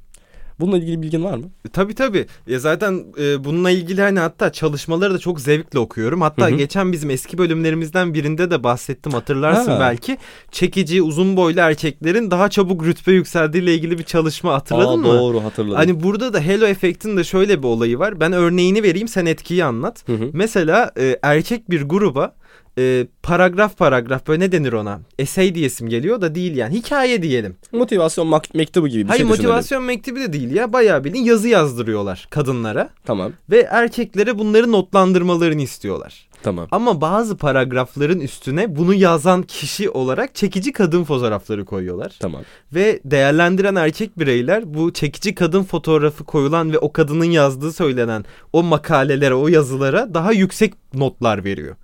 Bununla 0.62 0.78
ilgili 0.78 1.02
bilgin 1.02 1.24
var 1.24 1.36
mı? 1.36 1.44
Tabii 1.72 1.94
tabii. 1.94 2.26
Ya 2.46 2.58
zaten 2.58 3.04
e, 3.20 3.44
bununla 3.44 3.70
ilgili 3.70 4.00
hani 4.02 4.18
hatta 4.18 4.52
çalışmaları 4.52 5.14
da 5.14 5.18
çok 5.18 5.40
zevkle 5.40 5.78
okuyorum. 5.78 6.20
Hatta 6.20 6.46
Hı 6.48 6.52
hı. 6.52 6.56
geçen 6.56 6.92
bizim 6.92 7.10
eski 7.10 7.38
bölümlerimizden 7.38 8.14
birinde 8.14 8.50
de 8.50 8.64
bahsettim 8.64 9.12
hatırlarsın 9.12 9.70
Ha. 9.70 9.80
belki. 9.80 10.18
Çekici 10.50 11.02
uzun 11.02 11.36
boylu 11.36 11.60
erkeklerin 11.60 12.30
daha 12.30 12.48
çabuk 12.48 12.84
rütbe 12.84 13.12
yükseldiğiyle 13.12 13.74
ilgili 13.74 13.98
bir 13.98 14.04
çalışma 14.04 14.52
hatırladın 14.54 14.88
Aa, 14.88 14.96
mı? 14.96 15.18
Doğru 15.18 15.44
hatırladım. 15.44 15.76
Hani 15.76 16.02
burada 16.02 16.32
da 16.32 16.46
halo 16.46 16.66
efektin 16.66 17.16
de 17.16 17.24
şöyle 17.24 17.58
bir 17.58 17.68
olayı 17.68 17.98
var. 17.98 18.20
Ben 18.20 18.32
örneğini 18.32 18.82
vereyim 18.82 19.08
sen 19.08 19.26
etkiyi 19.26 19.64
anlat. 19.64 20.08
Hı 20.08 20.12
hı. 20.12 20.30
Mesela 20.32 20.90
e, 20.98 21.18
erkek 21.22 21.70
bir 21.70 21.82
gruba 21.82 22.34
e, 22.78 23.06
paragraf 23.22 23.78
paragraf 23.78 24.26
böyle 24.28 24.40
ne 24.44 24.52
denir 24.52 24.72
ona? 24.72 25.00
Essay 25.18 25.54
diyesim 25.54 25.88
geliyor 25.88 26.20
da 26.20 26.34
değil 26.34 26.56
yani. 26.56 26.74
Hikaye 26.74 27.22
diyelim. 27.22 27.56
Motivasyon 27.72 28.26
mak- 28.26 28.56
mektubu 28.56 28.88
gibi 28.88 29.02
bir 29.04 29.08
Hayır 29.08 29.18
şey 29.20 29.28
düşünelim. 29.28 29.44
motivasyon 29.50 29.82
mektubu 29.84 30.16
de 30.20 30.32
değil 30.32 30.50
ya. 30.54 30.72
Bayağı 30.72 31.04
bildiğin 31.04 31.24
yazı 31.24 31.48
yazdırıyorlar 31.48 32.26
kadınlara. 32.30 32.90
Tamam, 33.04 33.32
Ve 33.50 33.60
erkeklere 33.60 34.38
bunları 34.38 34.72
notlandırmalarını 34.72 35.62
istiyorlar. 35.62 36.28
tamam. 36.42 36.68
Ama 36.70 37.00
bazı 37.00 37.36
paragrafların 37.36 38.20
üstüne 38.20 38.76
bunu 38.76 38.94
yazan 38.94 39.42
kişi 39.42 39.90
olarak 39.90 40.34
çekici 40.34 40.72
kadın 40.72 41.04
fotoğrafları 41.04 41.64
koyuyorlar. 41.64 42.16
Tamam. 42.20 42.42
Ve 42.74 43.00
değerlendiren 43.04 43.74
erkek 43.74 44.18
bireyler 44.18 44.74
bu 44.74 44.92
çekici 44.92 45.34
kadın 45.34 45.62
fotoğrafı 45.62 46.24
koyulan 46.24 46.72
ve 46.72 46.78
o 46.78 46.92
kadının 46.92 47.24
yazdığı 47.24 47.72
söylenen 47.72 48.24
o 48.52 48.62
makalelere, 48.62 49.34
o 49.34 49.48
yazılara 49.48 50.14
daha 50.14 50.32
yüksek 50.32 50.74
notlar 50.94 51.44
veriyor. 51.44 51.76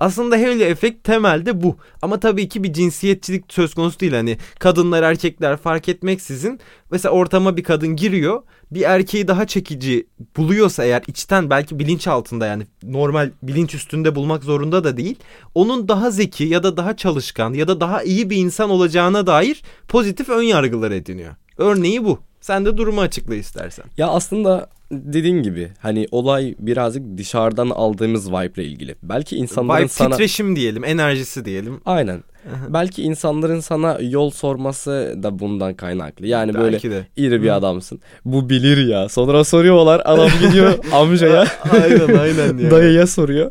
Aslında 0.00 0.36
Halo 0.36 0.62
efekt 0.62 1.04
temelde 1.04 1.62
bu. 1.62 1.76
Ama 2.02 2.20
tabii 2.20 2.48
ki 2.48 2.64
bir 2.64 2.72
cinsiyetçilik 2.72 3.52
söz 3.52 3.74
konusu 3.74 4.00
değil. 4.00 4.12
Hani 4.12 4.38
kadınlar 4.58 5.02
erkekler 5.02 5.56
fark 5.56 5.88
etmeksizin 5.88 6.60
mesela 6.90 7.12
ortama 7.12 7.56
bir 7.56 7.62
kadın 7.62 7.96
giriyor. 7.96 8.42
Bir 8.70 8.82
erkeği 8.82 9.28
daha 9.28 9.46
çekici 9.46 10.06
buluyorsa 10.36 10.84
eğer 10.84 11.02
içten 11.06 11.50
belki 11.50 11.78
bilinç 11.78 12.08
altında 12.08 12.46
yani 12.46 12.66
normal 12.82 13.30
bilinç 13.42 13.74
üstünde 13.74 14.14
bulmak 14.14 14.44
zorunda 14.44 14.84
da 14.84 14.96
değil. 14.96 15.18
Onun 15.54 15.88
daha 15.88 16.10
zeki 16.10 16.44
ya 16.44 16.62
da 16.62 16.76
daha 16.76 16.96
çalışkan 16.96 17.52
ya 17.52 17.68
da 17.68 17.80
daha 17.80 18.02
iyi 18.02 18.30
bir 18.30 18.36
insan 18.36 18.70
olacağına 18.70 19.26
dair 19.26 19.62
pozitif 19.88 20.28
ön 20.28 20.42
yargılar 20.42 20.90
ediniyor. 20.90 21.34
Örneği 21.58 22.04
bu. 22.04 22.18
Sen 22.40 22.64
de 22.64 22.76
durumu 22.76 23.00
açıkla 23.00 23.34
istersen. 23.34 23.84
Ya 23.96 24.08
aslında 24.08 24.68
dediğin 24.92 25.42
gibi 25.42 25.72
hani 25.78 26.06
olay 26.10 26.54
birazcık 26.58 27.18
dışarıdan 27.18 27.70
aldığımız 27.70 28.32
vibe 28.32 28.62
ile 28.62 28.64
ilgili. 28.64 28.94
Belki 29.02 29.36
insanların 29.36 29.80
Vibe 29.80 29.88
sana... 29.88 30.10
titreşim 30.10 30.56
diyelim, 30.56 30.84
enerjisi 30.84 31.44
diyelim. 31.44 31.80
Aynen. 31.84 32.22
Belki 32.68 33.02
insanların 33.02 33.60
sana 33.60 33.98
yol 34.00 34.30
sorması 34.30 35.14
da 35.22 35.38
bundan 35.38 35.74
kaynaklı. 35.74 36.26
Yani 36.26 36.54
böyle 36.54 36.72
Belki 36.72 36.90
de. 36.90 37.06
iri 37.16 37.42
bir 37.42 37.48
Hı. 37.48 37.54
adamsın. 37.54 38.00
Bu 38.24 38.48
bilir 38.50 38.86
ya. 38.86 39.08
Sonra 39.08 39.44
soruyorlar. 39.44 40.02
Adam 40.04 40.28
gidiyor 40.42 40.78
amcaya. 40.92 41.46
aynen 41.72 42.18
aynen 42.18 42.58
ya. 42.58 42.70
Dayıya 42.70 43.06
soruyor. 43.06 43.50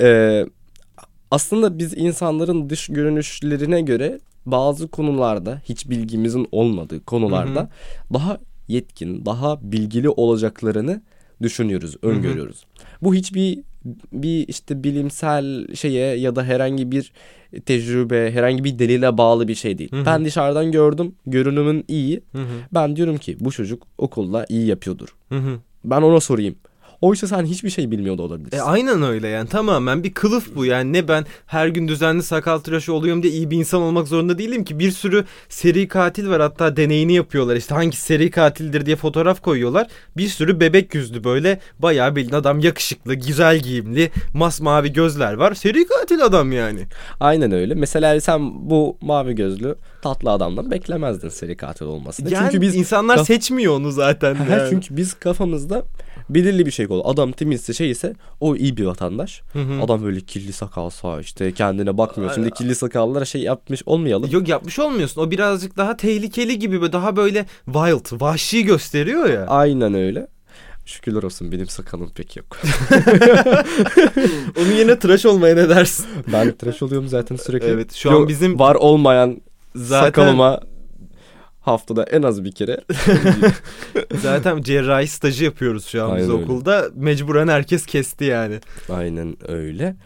Ee, 0.00 0.46
aslında 1.30 1.78
biz 1.78 1.94
insanların 1.96 2.70
dış 2.70 2.86
görünüşlerine 2.86 3.80
göre 3.80 4.20
bazı 4.46 4.88
konularda 4.88 5.62
hiç 5.64 5.90
bilgimizin 5.90 6.48
olmadığı 6.52 7.04
konularda 7.04 7.60
Hı 7.60 7.64
hı. 7.64 8.14
daha 8.14 8.38
yetkin, 8.68 9.26
daha 9.26 9.72
bilgili 9.72 10.08
olacaklarını 10.08 11.02
düşünüyoruz, 11.42 11.96
öngörüyoruz. 12.02 12.64
Bu 13.02 13.14
hiçbir 13.14 13.58
bir 14.12 14.48
işte 14.48 14.84
bilimsel 14.84 15.74
şeye 15.74 16.16
ya 16.16 16.36
da 16.36 16.44
herhangi 16.44 16.92
bir 16.92 17.12
tecrübe, 17.66 18.30
herhangi 18.32 18.64
bir 18.64 18.78
delile 18.78 19.18
bağlı 19.18 19.48
bir 19.48 19.54
şey 19.54 19.78
değil. 19.78 19.92
Hı 19.92 20.00
hı. 20.00 20.06
Ben 20.06 20.24
dışarıdan 20.24 20.72
gördüm, 20.72 21.14
görünümün 21.26 21.84
iyi. 21.88 22.20
Hı 22.32 22.38
hı, 22.38 22.46
Ben 22.74 22.96
diyorum 22.96 23.16
ki 23.18 23.36
bu 23.40 23.52
çocuk 23.52 23.86
okulda 23.98 24.46
iyi 24.48 24.66
yapıyordur. 24.66 25.08
hı 25.28 25.38
hı. 25.38 25.58
Ben 25.84 26.02
ona 26.02 26.20
sorayım. 26.20 26.56
Oysa 27.00 27.26
sen 27.26 27.44
hiçbir 27.44 27.70
şey 27.70 27.90
bilmiyor 27.90 28.18
da 28.18 28.22
olabilirsin. 28.22 28.56
E 28.56 28.62
aynen 28.62 29.02
öyle 29.02 29.28
yani 29.28 29.48
tamamen 29.48 30.04
bir 30.04 30.14
kılıf 30.14 30.54
bu 30.54 30.64
yani 30.64 30.92
ne 30.92 31.08
ben 31.08 31.24
her 31.46 31.68
gün 31.68 31.88
düzenli 31.88 32.22
sakal 32.22 32.58
tıraşı 32.58 32.92
oluyorum 32.92 33.22
diye 33.22 33.32
iyi 33.32 33.50
bir 33.50 33.56
insan 33.56 33.82
olmak 33.82 34.08
zorunda 34.08 34.38
değilim 34.38 34.64
ki 34.64 34.78
bir 34.78 34.90
sürü 34.90 35.24
seri 35.48 35.88
katil 35.88 36.28
var 36.28 36.40
hatta 36.40 36.76
deneyini 36.76 37.12
yapıyorlar 37.12 37.56
işte 37.56 37.74
hangi 37.74 37.96
seri 37.96 38.30
katildir 38.30 38.86
diye 38.86 38.96
fotoğraf 38.96 39.42
koyuyorlar 39.42 39.86
bir 40.16 40.28
sürü 40.28 40.60
bebek 40.60 40.94
yüzlü 40.94 41.24
böyle 41.24 41.60
bayağı 41.78 42.16
bildiğin 42.16 42.34
adam 42.34 42.60
yakışıklı 42.60 43.14
güzel 43.14 43.58
giyimli 43.58 44.10
masmavi 44.34 44.92
gözler 44.92 45.32
var 45.32 45.54
seri 45.54 45.86
katil 45.86 46.24
adam 46.24 46.52
yani. 46.52 46.80
Aynen 47.20 47.52
öyle. 47.52 47.74
Mesela 47.74 48.20
sen 48.20 48.70
bu 48.70 48.96
mavi 49.00 49.34
gözlü 49.34 49.74
tatlı 50.02 50.30
adamdan 50.30 50.70
beklemezdin 50.70 51.28
seri 51.28 51.56
katil 51.56 51.86
olmasını. 51.86 52.30
Yani 52.30 52.44
çünkü 52.44 52.60
biz 52.60 52.76
insanlar 52.76 53.16
seçmiyor 53.24 53.76
onu 53.76 53.90
zaten. 53.90 54.36
Yani. 54.50 54.70
çünkü 54.70 54.96
biz 54.96 55.14
kafamızda 55.14 55.84
belirli 56.30 56.66
bir 56.66 56.70
şey 56.70 56.86
oluyor. 56.86 57.02
Adam 57.04 57.32
temizse 57.32 57.72
şey 57.72 57.90
ise 57.90 58.14
o 58.40 58.56
iyi 58.56 58.76
bir 58.76 58.84
vatandaş. 58.84 59.42
Hı 59.52 59.58
hı. 59.58 59.82
Adam 59.82 60.04
böyle 60.04 60.20
kirli 60.20 60.52
sakalsa 60.52 61.20
işte 61.20 61.52
kendine 61.52 61.98
bakmıyor. 61.98 62.34
Şimdi 62.34 62.50
kirli 62.50 62.74
sakallara 62.74 63.24
şey 63.24 63.42
yapmış 63.42 63.82
olmayalım. 63.86 64.30
Yok 64.30 64.48
yapmış 64.48 64.78
olmuyorsun. 64.78 65.22
O 65.22 65.30
birazcık 65.30 65.76
daha 65.76 65.96
tehlikeli 65.96 66.58
gibi 66.58 66.92
daha 66.92 67.16
böyle 67.16 67.46
wild, 67.64 68.20
vahşi 68.20 68.64
gösteriyor 68.64 69.28
ya. 69.30 69.46
Aynen 69.46 69.94
öyle. 69.94 70.26
Şükürler 70.86 71.22
olsun 71.22 71.52
benim 71.52 71.68
sakalım 71.68 72.10
pek 72.14 72.36
yok. 72.36 72.46
Onun 74.58 74.72
yerine 74.72 74.98
tıraş 74.98 75.26
olmaya 75.26 75.54
ne 75.54 75.68
dersin? 75.68 76.06
ben 76.32 76.52
tıraş 76.52 76.82
oluyorum 76.82 77.08
zaten 77.08 77.36
sürekli. 77.36 77.66
Evet, 77.66 77.94
şu 77.94 78.10
an 78.10 78.14
Yok, 78.14 78.28
bizim- 78.28 78.58
var 78.58 78.74
olmayan 78.74 79.40
Zaten 79.74 80.06
sakalıma 80.06 80.60
haftada 81.68 82.04
en 82.04 82.22
az 82.22 82.44
bir 82.44 82.52
kere 82.52 82.80
zaten 84.22 84.62
cerrahi 84.62 85.06
stajı 85.08 85.44
yapıyoruz 85.44 85.86
şu 85.86 86.04
an 86.04 86.16
biz 86.16 86.22
öyle. 86.22 86.32
okulda. 86.32 86.88
Mecburen 86.94 87.48
herkes 87.48 87.86
kesti 87.86 88.24
yani. 88.24 88.60
aynen 88.92 89.36
öyle. 89.48 89.96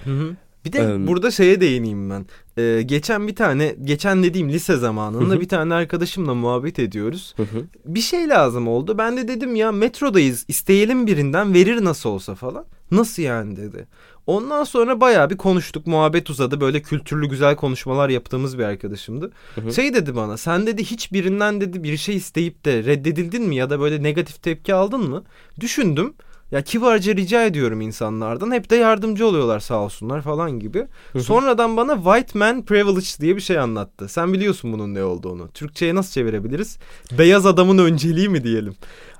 Bir 0.64 0.72
de 0.72 0.78
Em, 0.78 1.06
burada 1.06 1.30
şeye 1.30 1.60
değineyim 1.60 2.10
ben. 2.10 2.26
Ee, 2.58 2.82
geçen 2.82 3.28
bir 3.28 3.34
tane, 3.36 3.74
geçen 3.84 4.22
dediğim 4.22 4.48
lise 4.48 4.76
zamanında 4.76 5.32
Hı 5.34 5.36
hı. 5.36 5.40
bir 5.40 5.48
tane 5.48 5.74
arkadaşımla 5.74 6.34
muhabbet 6.34 6.78
ediyoruz. 6.78 7.34
Hı 7.36 7.42
hı. 7.42 7.62
Bir 7.84 8.00
şey 8.00 8.28
lazım 8.28 8.68
oldu. 8.68 8.98
Ben 8.98 9.16
de 9.16 9.28
dedim 9.28 9.54
ya 9.56 9.72
metrodayız 9.72 10.44
isteyelim 10.48 11.06
birinden 11.06 11.54
verir 11.54 11.84
nasıl 11.84 12.10
olsa 12.10 12.34
falan. 12.34 12.64
Nasıl 12.92 13.22
yani 13.22 13.56
dedi. 13.56 13.86
Ondan 14.26 14.64
sonra 14.64 15.00
bayağı 15.00 15.30
bir 15.30 15.36
konuştuk 15.36 15.86
muhabbet 15.86 16.30
uzadı 16.30 16.60
böyle 16.60 16.82
kültürlü 16.82 17.28
güzel 17.28 17.56
konuşmalar 17.56 18.08
yaptığımız 18.08 18.58
bir 18.58 18.64
arkadaşımdı. 18.64 19.30
Hı 19.54 19.60
hı. 19.60 19.72
Şey 19.72 19.94
dedi 19.94 20.16
bana 20.16 20.36
sen 20.36 20.66
dedi 20.66 20.84
hiçbirinden 20.84 21.60
dedi 21.60 21.82
bir 21.82 21.96
şey 21.96 22.16
isteyip 22.16 22.64
de 22.64 22.84
reddedildin 22.84 23.42
mi 23.42 23.56
ya 23.56 23.70
da 23.70 23.80
böyle 23.80 24.02
negatif 24.02 24.42
tepki 24.42 24.74
aldın 24.74 25.10
mı? 25.10 25.24
Düşündüm. 25.60 26.14
Ya 26.50 26.62
kibarca 26.62 27.14
rica 27.14 27.44
ediyorum 27.44 27.80
insanlardan. 27.80 28.50
Hep 28.50 28.70
de 28.70 28.76
yardımcı 28.76 29.26
oluyorlar 29.26 29.60
sağ 29.60 29.80
olsunlar 29.80 30.22
falan 30.22 30.60
gibi. 30.60 30.86
Sonradan 31.18 31.76
bana 31.76 31.94
white 31.96 32.38
man 32.38 32.64
privilege 32.64 33.06
diye 33.20 33.36
bir 33.36 33.40
şey 33.40 33.58
anlattı. 33.58 34.08
Sen 34.08 34.32
biliyorsun 34.32 34.72
bunun 34.72 34.94
ne 34.94 35.04
olduğunu. 35.04 35.48
Türkçe'ye 35.48 35.94
nasıl 35.94 36.12
çevirebiliriz? 36.12 36.78
Beyaz 37.18 37.46
adamın 37.46 37.78
önceliği 37.78 38.28
mi 38.28 38.44
diyelim? 38.44 38.74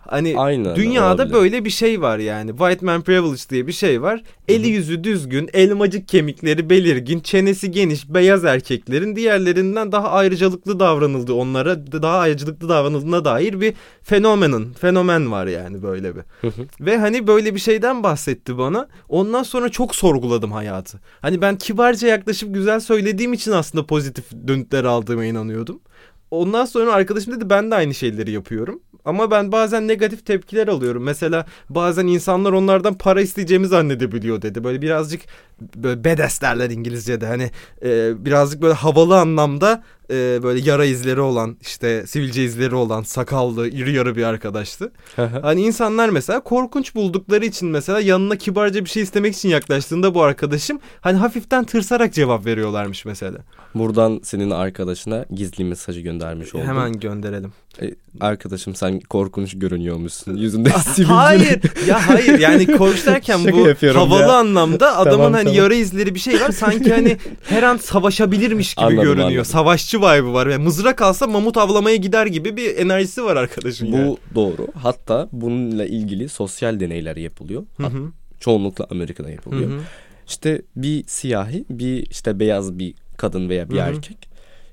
Hani 0.09 0.35
Aynen, 0.39 0.77
dünyada 0.77 1.15
olabilir. 1.15 1.35
böyle 1.35 1.65
bir 1.65 1.71
şey 1.71 2.01
var 2.01 2.19
yani. 2.19 2.51
White 2.51 2.87
man 2.87 3.03
privilege 3.03 3.43
diye 3.51 3.67
bir 3.67 3.73
şey 3.73 4.03
var. 4.03 4.23
Eli 4.49 4.69
yüzü 4.69 5.05
düzgün, 5.05 5.51
elmacık 5.53 6.09
kemikleri 6.09 6.71
belirgin, 6.71 7.21
çenesi 7.21 7.71
geniş, 7.71 8.09
beyaz 8.09 8.45
erkeklerin 8.45 9.17
diğerlerinden 9.17 9.93
daha 9.93 10.11
ayrıcalıklı 10.11 10.81
davranıldığı, 10.81 11.33
onlara 11.35 11.87
daha 12.03 12.19
ayrıcalıklı 12.19 12.69
davranıldığına 12.69 13.25
dair 13.25 13.61
bir 13.61 13.75
fenomenin, 14.03 14.73
fenomen 14.73 15.33
var 15.33 15.47
yani 15.47 15.83
böyle 15.83 16.15
bir. 16.17 16.23
Ve 16.81 16.99
hani 16.99 17.27
böyle 17.27 17.55
bir 17.55 17.61
şeyden 17.61 18.03
bahsetti 18.03 18.59
bana. 18.59 18.89
Ondan 19.09 19.43
sonra 19.43 19.69
çok 19.69 19.95
sorguladım 19.95 20.53
hayatı. 20.53 21.01
Hani 21.21 21.41
ben 21.41 21.59
kibarca 21.59 22.09
yaklaşıp 22.09 22.55
güzel 22.55 22.81
söylediğim 22.81 23.33
için 23.33 23.53
aslında 23.53 23.87
pozitif 23.87 24.25
dönütler 24.49 24.85
aldığıma 24.85 25.25
inanıyordum. 25.25 25.81
Ondan 26.33 26.65
sonra 26.65 26.93
arkadaşım 26.93 27.35
dedi 27.35 27.51
ben 27.51 27.71
de 27.71 27.75
aynı 27.75 27.95
şeyleri 27.95 28.31
yapıyorum. 28.31 28.81
Ama 29.05 29.31
ben 29.31 29.53
bazen 29.53 29.89
negatif 29.89 30.27
tepkiler 30.27 30.69
alıyorum. 30.69 31.03
Mesela 31.03 31.47
bazen 31.69 32.07
insanlar 32.07 32.53
onlardan 32.53 32.95
para 32.95 33.21
isteyeceğimi 33.21 33.67
zannedebiliyor 33.67 34.43
dedi. 34.43 34.65
Böyle 34.65 34.83
birazcık 34.83 35.21
böyle 35.77 36.05
bedes 36.05 36.41
derler 36.41 36.71
İngilizce'de. 36.71 37.27
Hani 37.27 37.51
e, 37.85 38.25
birazcık 38.25 38.63
böyle 38.63 38.75
havalı 38.75 39.19
anlamda 39.19 39.83
e, 40.11 40.43
böyle 40.43 40.71
yara 40.71 40.85
izleri 40.85 41.21
olan 41.21 41.57
işte 41.61 42.07
sivilce 42.07 42.45
izleri 42.45 42.75
olan 42.75 43.03
sakallı 43.03 43.69
iri 43.69 43.93
yarı 43.93 44.17
bir 44.17 44.23
arkadaştı. 44.23 44.93
Hani 45.17 45.61
insanlar 45.61 46.09
mesela 46.09 46.41
korkunç 46.41 46.95
buldukları 46.95 47.45
için 47.45 47.69
mesela 47.69 48.01
yanına 48.01 48.37
kibarca 48.37 48.85
bir 48.85 48.91
şey 48.91 49.03
istemek 49.03 49.35
için 49.35 49.49
yaklaştığında 49.49 50.15
bu 50.15 50.23
arkadaşım 50.23 50.81
hani 51.01 51.19
hafiften 51.19 51.65
tırsarak 51.65 52.15
cevap 52.15 52.47
veriyorlarmış 52.47 53.05
mesela. 53.05 53.39
Buradan 53.75 54.21
senin 54.23 54.51
arkadaşına 54.51 55.25
gizli 55.31 55.65
mesajı 55.65 56.01
göndermiş 56.01 56.55
oldum. 56.55 56.67
Hemen 56.67 57.01
gönderelim. 57.01 57.53
E, 57.81 57.95
Arkadaşım 58.21 58.75
sen 58.75 59.01
korkunç 59.01 59.59
görünüyormuşsun. 59.59 60.37
Yüzünde 60.37 60.71
sivilce. 60.95 61.13
Hayır. 61.13 61.61
ya 61.89 62.09
hayır 62.09 62.39
yani 62.39 62.67
korkunç 62.79 63.07
derken 63.07 63.41
bu 63.53 63.69
havalı 63.95 64.21
ya. 64.23 64.33
anlamda 64.33 64.97
adamın 64.97 65.17
Tamam, 65.17 65.33
hani 65.33 65.45
tamam. 65.45 65.59
yara 65.59 65.75
izleri 65.75 66.15
bir 66.15 66.21
şey 66.21 66.41
var. 66.41 66.51
Sanki 66.51 66.91
hani 66.95 67.17
her 67.49 67.63
an 67.63 67.77
savaşabilirmiş 67.77 68.75
gibi 68.75 68.85
Anladım, 68.85 69.03
görünüyor. 69.05 69.29
anladım. 69.29 69.45
Savaşçı 69.45 69.99
vibe'ı 69.99 70.33
var. 70.33 70.47
Yani 70.47 70.65
mızrak 70.65 71.03
alsa 71.03 71.27
mamut 71.27 71.57
avlamaya 71.57 71.97
gider 71.97 72.27
gibi 72.27 72.57
bir 72.57 72.77
enerjisi 72.77 73.25
var 73.25 73.37
arkadaşın 73.37 73.93
Bu 73.93 73.97
yani. 73.97 74.17
doğru. 74.35 74.67
Hatta 74.83 75.29
bununla 75.33 75.85
ilgili 75.87 76.29
sosyal 76.29 76.81
deneyler 76.81 77.17
yapılıyor. 77.17 77.63
Hı 77.77 77.87
hı. 77.87 78.13
Çoğunlukla 78.41 78.87
Amerika'da 78.91 79.31
yapılıyor. 79.31 79.71
Hı 79.71 79.75
hı. 79.75 79.81
İşte 80.29 80.63
bir 80.77 81.05
siyahi, 81.07 81.65
bir 81.71 82.07
işte 82.11 82.39
beyaz 82.41 82.79
bir 82.79 82.95
kadın 83.17 83.49
veya 83.49 83.71
bir 83.71 83.77
Hı 83.77 83.85
hı. 83.85 83.89
erkek. 83.89 84.32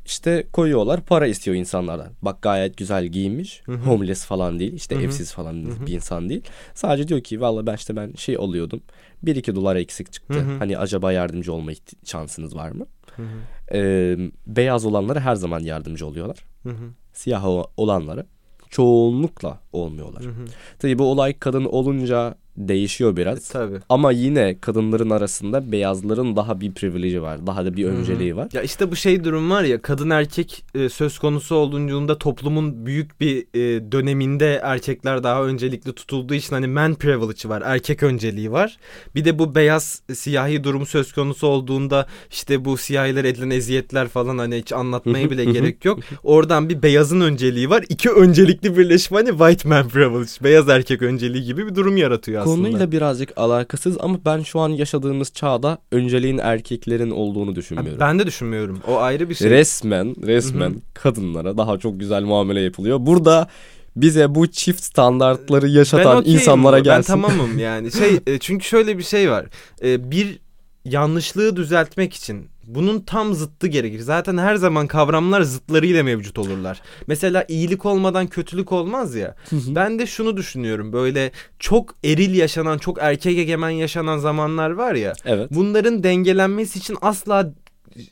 İşte 0.10 0.48
koyuyorlar 0.54 1.02
para 1.02 1.28
istiyor 1.28 1.58
insanlardan. 1.58 2.10
Bak 2.22 2.42
gayet 2.42 2.78
güzel 2.78 3.06
giyinmiş. 3.06 3.62
Hı 3.66 3.72
hı. 3.72 3.78
Homeless 3.78 4.26
falan 4.26 4.60
değil. 4.60 4.74
işte 4.74 4.96
Hı 4.96 5.00
hı. 5.00 5.04
evsiz 5.04 5.34
falan 5.34 5.54
hı. 5.54 5.86
bir 5.86 5.94
insan 5.94 6.30
değil. 6.30 6.42
Sadece 6.74 7.08
diyor 7.08 7.22
ki 7.22 7.42
valla 7.42 7.66
ben 7.66 7.76
işte 7.76 7.96
ben 7.96 8.14
şey 8.14 8.38
oluyordum. 8.38 8.82
1-2 9.24 9.56
dolar 9.56 9.76
eksik 9.76 10.14
çıktı. 10.14 10.34
Hı 10.34 10.40
hı. 10.40 10.58
Hani 10.58 10.78
acaba 10.78 11.12
yardımcı 11.12 11.54
olma 11.54 11.72
şansınız 12.06 12.56
var 12.56 12.72
mı? 12.72 12.86
Hı 13.16 13.22
hı. 13.22 13.78
Ee, 13.78 14.18
beyaz 14.48 14.86
olanlara 14.86 15.20
her 15.20 15.36
zaman 15.36 15.60
yardımcı 15.60 16.08
oluyorlar. 16.08 16.38
Hı 16.64 16.70
hı. 16.70 16.94
Siyah 17.14 17.46
olanlara 17.78 18.26
çoğunlukla 18.70 19.60
olmuyorlar. 19.74 20.24
Hı 20.24 20.30
hı. 20.30 20.46
Tabii 20.80 21.00
bu 21.00 21.04
olay 21.04 21.40
kadın 21.40 21.66
olunca 21.66 22.36
değişiyor 22.60 23.16
biraz. 23.16 23.50
E, 23.50 23.54
Tabii. 23.54 23.78
Ama 23.90 24.12
yine 24.12 24.60
kadınların 24.62 25.10
arasında 25.10 25.72
beyazların 25.72 26.36
daha 26.36 26.62
bir 26.62 26.74
privileji 26.74 27.22
var. 27.22 27.48
Daha 27.48 27.66
da 27.66 27.78
bir 27.78 27.86
önceliği 27.86 28.36
var. 28.36 28.50
Ya 28.54 28.62
işte 28.62 28.92
bu 28.92 28.96
şey 28.96 29.24
durum 29.24 29.52
var 29.52 29.64
ya 29.64 29.82
kadın 29.82 30.10
erkek 30.10 30.64
e, 30.76 30.90
söz 30.90 31.20
konusu 31.20 31.56
olduğunda 31.56 32.18
toplumun 32.18 32.86
büyük 32.86 33.22
bir 33.22 33.38
e, 33.54 33.92
döneminde 33.92 34.60
erkekler 34.64 35.24
daha 35.24 35.44
öncelikli 35.44 35.94
tutulduğu 35.94 36.34
için 36.34 36.56
hani 36.56 36.68
man 36.68 36.96
privilege'i 36.96 37.50
var 37.50 37.64
erkek 37.66 38.04
önceliği 38.04 38.52
var. 38.52 38.78
Bir 39.16 39.26
de 39.26 39.40
bu 39.40 39.56
beyaz 39.56 40.02
e, 40.10 40.16
siyahi 40.16 40.64
durumu 40.64 40.86
söz 40.86 41.14
konusu 41.14 41.48
olduğunda 41.48 42.08
işte 42.32 42.66
bu 42.66 42.78
siyahiler 42.78 43.24
edilen 43.24 43.50
eziyetler 43.50 44.08
falan 44.08 44.38
hani 44.38 44.56
hiç 44.58 44.74
anlatmaya 44.74 45.30
bile 45.32 45.46
gerek 45.46 45.86
yok. 45.86 46.00
Oradan 46.24 46.70
bir 46.70 46.84
beyazın 46.84 47.22
önceliği 47.22 47.70
var. 47.70 47.84
İki 47.90 48.10
öncelikli 48.10 48.78
birleşme 48.78 49.18
hani 49.18 49.30
white 49.30 49.70
man 49.70 49.88
privilege 49.88 50.32
beyaz 50.44 50.70
erkek 50.70 51.02
önceliği 51.02 51.44
gibi 51.44 51.68
bir 51.68 51.76
durum 51.76 51.98
yaratıyor 51.98 52.42
aslında. 52.42 52.49
Konuyla 52.56 52.92
birazcık 52.92 53.38
alakasız 53.38 53.98
ama 54.00 54.18
ben 54.26 54.44
şu 54.44 54.60
an 54.60 54.70
yaşadığımız 54.70 55.34
çağda 55.34 55.78
önceliğin 55.92 56.38
erkeklerin 56.38 57.12
olduğunu 57.12 57.56
düşünmüyorum. 57.56 58.00
Ben 58.00 58.20
de 58.20 58.28
düşünmüyorum. 58.28 58.80
O 58.88 58.98
ayrı 58.98 59.30
bir 59.30 59.36
şey. 59.36 59.50
Resmen 59.50 60.16
resmen 60.28 60.70
Hı 60.70 60.74
hı. 60.74 60.80
kadınlara 60.94 61.58
daha 61.58 61.78
çok 61.78 62.00
güzel 62.00 62.24
muamele 62.24 62.62
yapılıyor. 62.62 62.98
Burada 63.02 63.48
bize 63.96 64.36
bu 64.36 64.48
çift 64.48 64.84
standartları 64.84 65.68
yaşatan 65.68 66.18
okeyim 66.18 66.40
insanlara 66.40 66.80
bu. 66.80 66.84
gelsin. 66.84 67.16
Ben 67.16 67.22
tamamım 67.22 67.60
yani. 67.60 67.92
Şey 67.92 68.20
e, 68.28 68.40
çünkü 68.40 68.66
şöyle 68.66 68.98
bir 68.98 69.04
şey 69.04 69.32
var. 69.32 69.46
E, 69.84 70.12
bir 70.12 70.40
yanlışlığı 70.86 71.56
düzeltmek 71.56 72.14
için 72.14 72.48
bunun 72.76 73.00
tam 73.00 73.34
zıttı 73.34 73.68
gerekir. 73.68 74.00
Zaten 74.00 74.38
her 74.38 74.56
zaman 74.56 74.88
kavramlar 74.88 75.42
zıtlarıyla 75.42 76.04
mevcut 76.04 76.40
olurlar. 76.40 76.82
Mesela 77.08 77.46
iyilik 77.48 77.86
olmadan 77.86 78.28
kötülük 78.28 78.72
olmaz 78.72 79.16
ya. 79.16 79.36
Ben 79.52 80.00
de 80.00 80.06
şunu 80.06 80.38
düşünüyorum. 80.38 80.94
Böyle 80.94 81.32
çok 81.60 81.96
eril 82.04 82.36
yaşanan, 82.36 82.78
çok 82.78 82.98
erkek 83.02 83.38
egemen 83.38 83.70
yaşanan 83.70 84.18
zamanlar 84.18 84.70
var 84.70 84.96
ya. 84.96 85.14
Evet. 85.26 85.48
Bunların 85.52 86.04
dengelenmesi 86.04 86.80
için 86.80 86.98
asla 87.02 87.54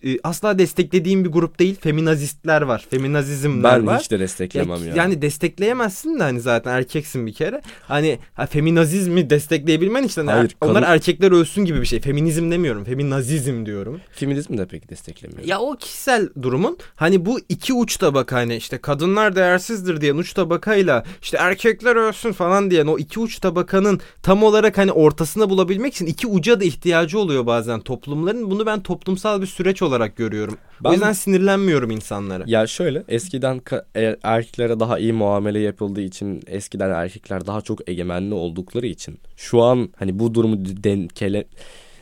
e, 0.03 0.17
asla 0.23 0.59
desteklediğim 0.59 1.25
bir 1.25 1.29
grup 1.29 1.59
değil. 1.59 1.75
Feminazistler 1.81 2.61
var. 2.61 2.85
Feminazizmler 2.89 3.79
Ben 3.81 3.87
var. 3.87 3.99
hiç 3.99 4.11
de 4.11 4.19
desteklemem 4.19 4.87
ya. 4.87 4.93
Yani 4.95 5.21
destekleyemezsin 5.21 6.19
de 6.19 6.23
hani 6.23 6.39
zaten 6.41 6.71
erkeksin 6.71 7.27
bir 7.27 7.33
kere. 7.33 7.61
Hani 7.81 8.19
ha, 8.33 8.45
feminazizmi 8.45 9.29
destekleyebilmen 9.29 10.03
için 10.03 10.21
hani 10.21 10.31
Hayır, 10.31 10.49
er- 10.61 10.67
onlar 10.67 10.81
kadın- 10.81 10.93
erkekler 10.93 11.31
ölsün 11.31 11.65
gibi 11.65 11.81
bir 11.81 11.85
şey. 11.85 11.99
Feminizm 11.99 12.51
demiyorum. 12.51 12.83
Feminazizm 12.83 13.65
diyorum. 13.65 14.01
Feminizmi 14.11 14.57
de 14.57 14.65
pek 14.65 14.89
desteklemiyorum. 14.89 15.47
Ya 15.49 15.59
o 15.59 15.75
kişisel 15.77 16.29
durumun 16.41 16.77
hani 16.95 17.25
bu 17.25 17.39
iki 17.49 17.73
uç 17.73 17.97
tabaka 17.97 18.35
hani 18.35 18.55
işte 18.55 18.77
kadınlar 18.77 19.35
değersizdir 19.35 20.01
diyen 20.01 20.15
uç 20.17 20.33
tabakayla 20.33 21.03
işte 21.21 21.37
erkekler 21.37 21.95
ölsün 21.95 22.31
falan 22.31 22.71
diyen 22.71 22.87
o 22.87 22.97
iki 22.97 23.19
uç 23.19 23.39
tabakanın 23.39 23.99
tam 24.23 24.43
olarak 24.43 24.77
hani 24.77 24.91
ortasına 24.91 25.49
bulabilmek 25.49 25.93
için 25.93 26.05
iki 26.05 26.27
uca 26.27 26.59
da 26.59 26.63
ihtiyacı 26.63 27.19
oluyor 27.19 27.45
bazen 27.45 27.79
toplumların. 27.79 28.51
Bunu 28.51 28.65
ben 28.65 28.83
toplumsal 28.83 29.41
bir 29.41 29.47
süreç 29.67 29.81
olarak 29.81 30.15
görüyorum. 30.15 30.57
Ben- 30.83 30.89
O 30.89 30.93
yüzden 30.93 31.13
sinirlenmiyorum 31.13 31.91
insanlara. 31.91 32.43
Ya 32.47 32.67
şöyle 32.67 33.03
eskiden 33.07 33.61
e- 33.95 34.15
erkeklere 34.23 34.79
daha 34.79 34.99
iyi 34.99 35.13
muamele 35.13 35.59
yapıldığı 35.59 36.01
için 36.01 36.41
eskiden 36.47 36.89
erkekler 36.89 37.47
daha 37.47 37.61
çok 37.61 37.89
egemenli 37.89 38.33
oldukları 38.33 38.87
için 38.87 39.19
şu 39.35 39.61
an 39.61 39.89
hani 39.95 40.19
bu 40.19 40.33
durumu 40.33 40.55
denkele, 40.65 41.45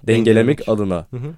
dengelemek 0.04 0.08
Dengelemek. 0.08 0.70
adına 0.70 1.08
Hı 1.12 1.18
hı. 1.18 1.34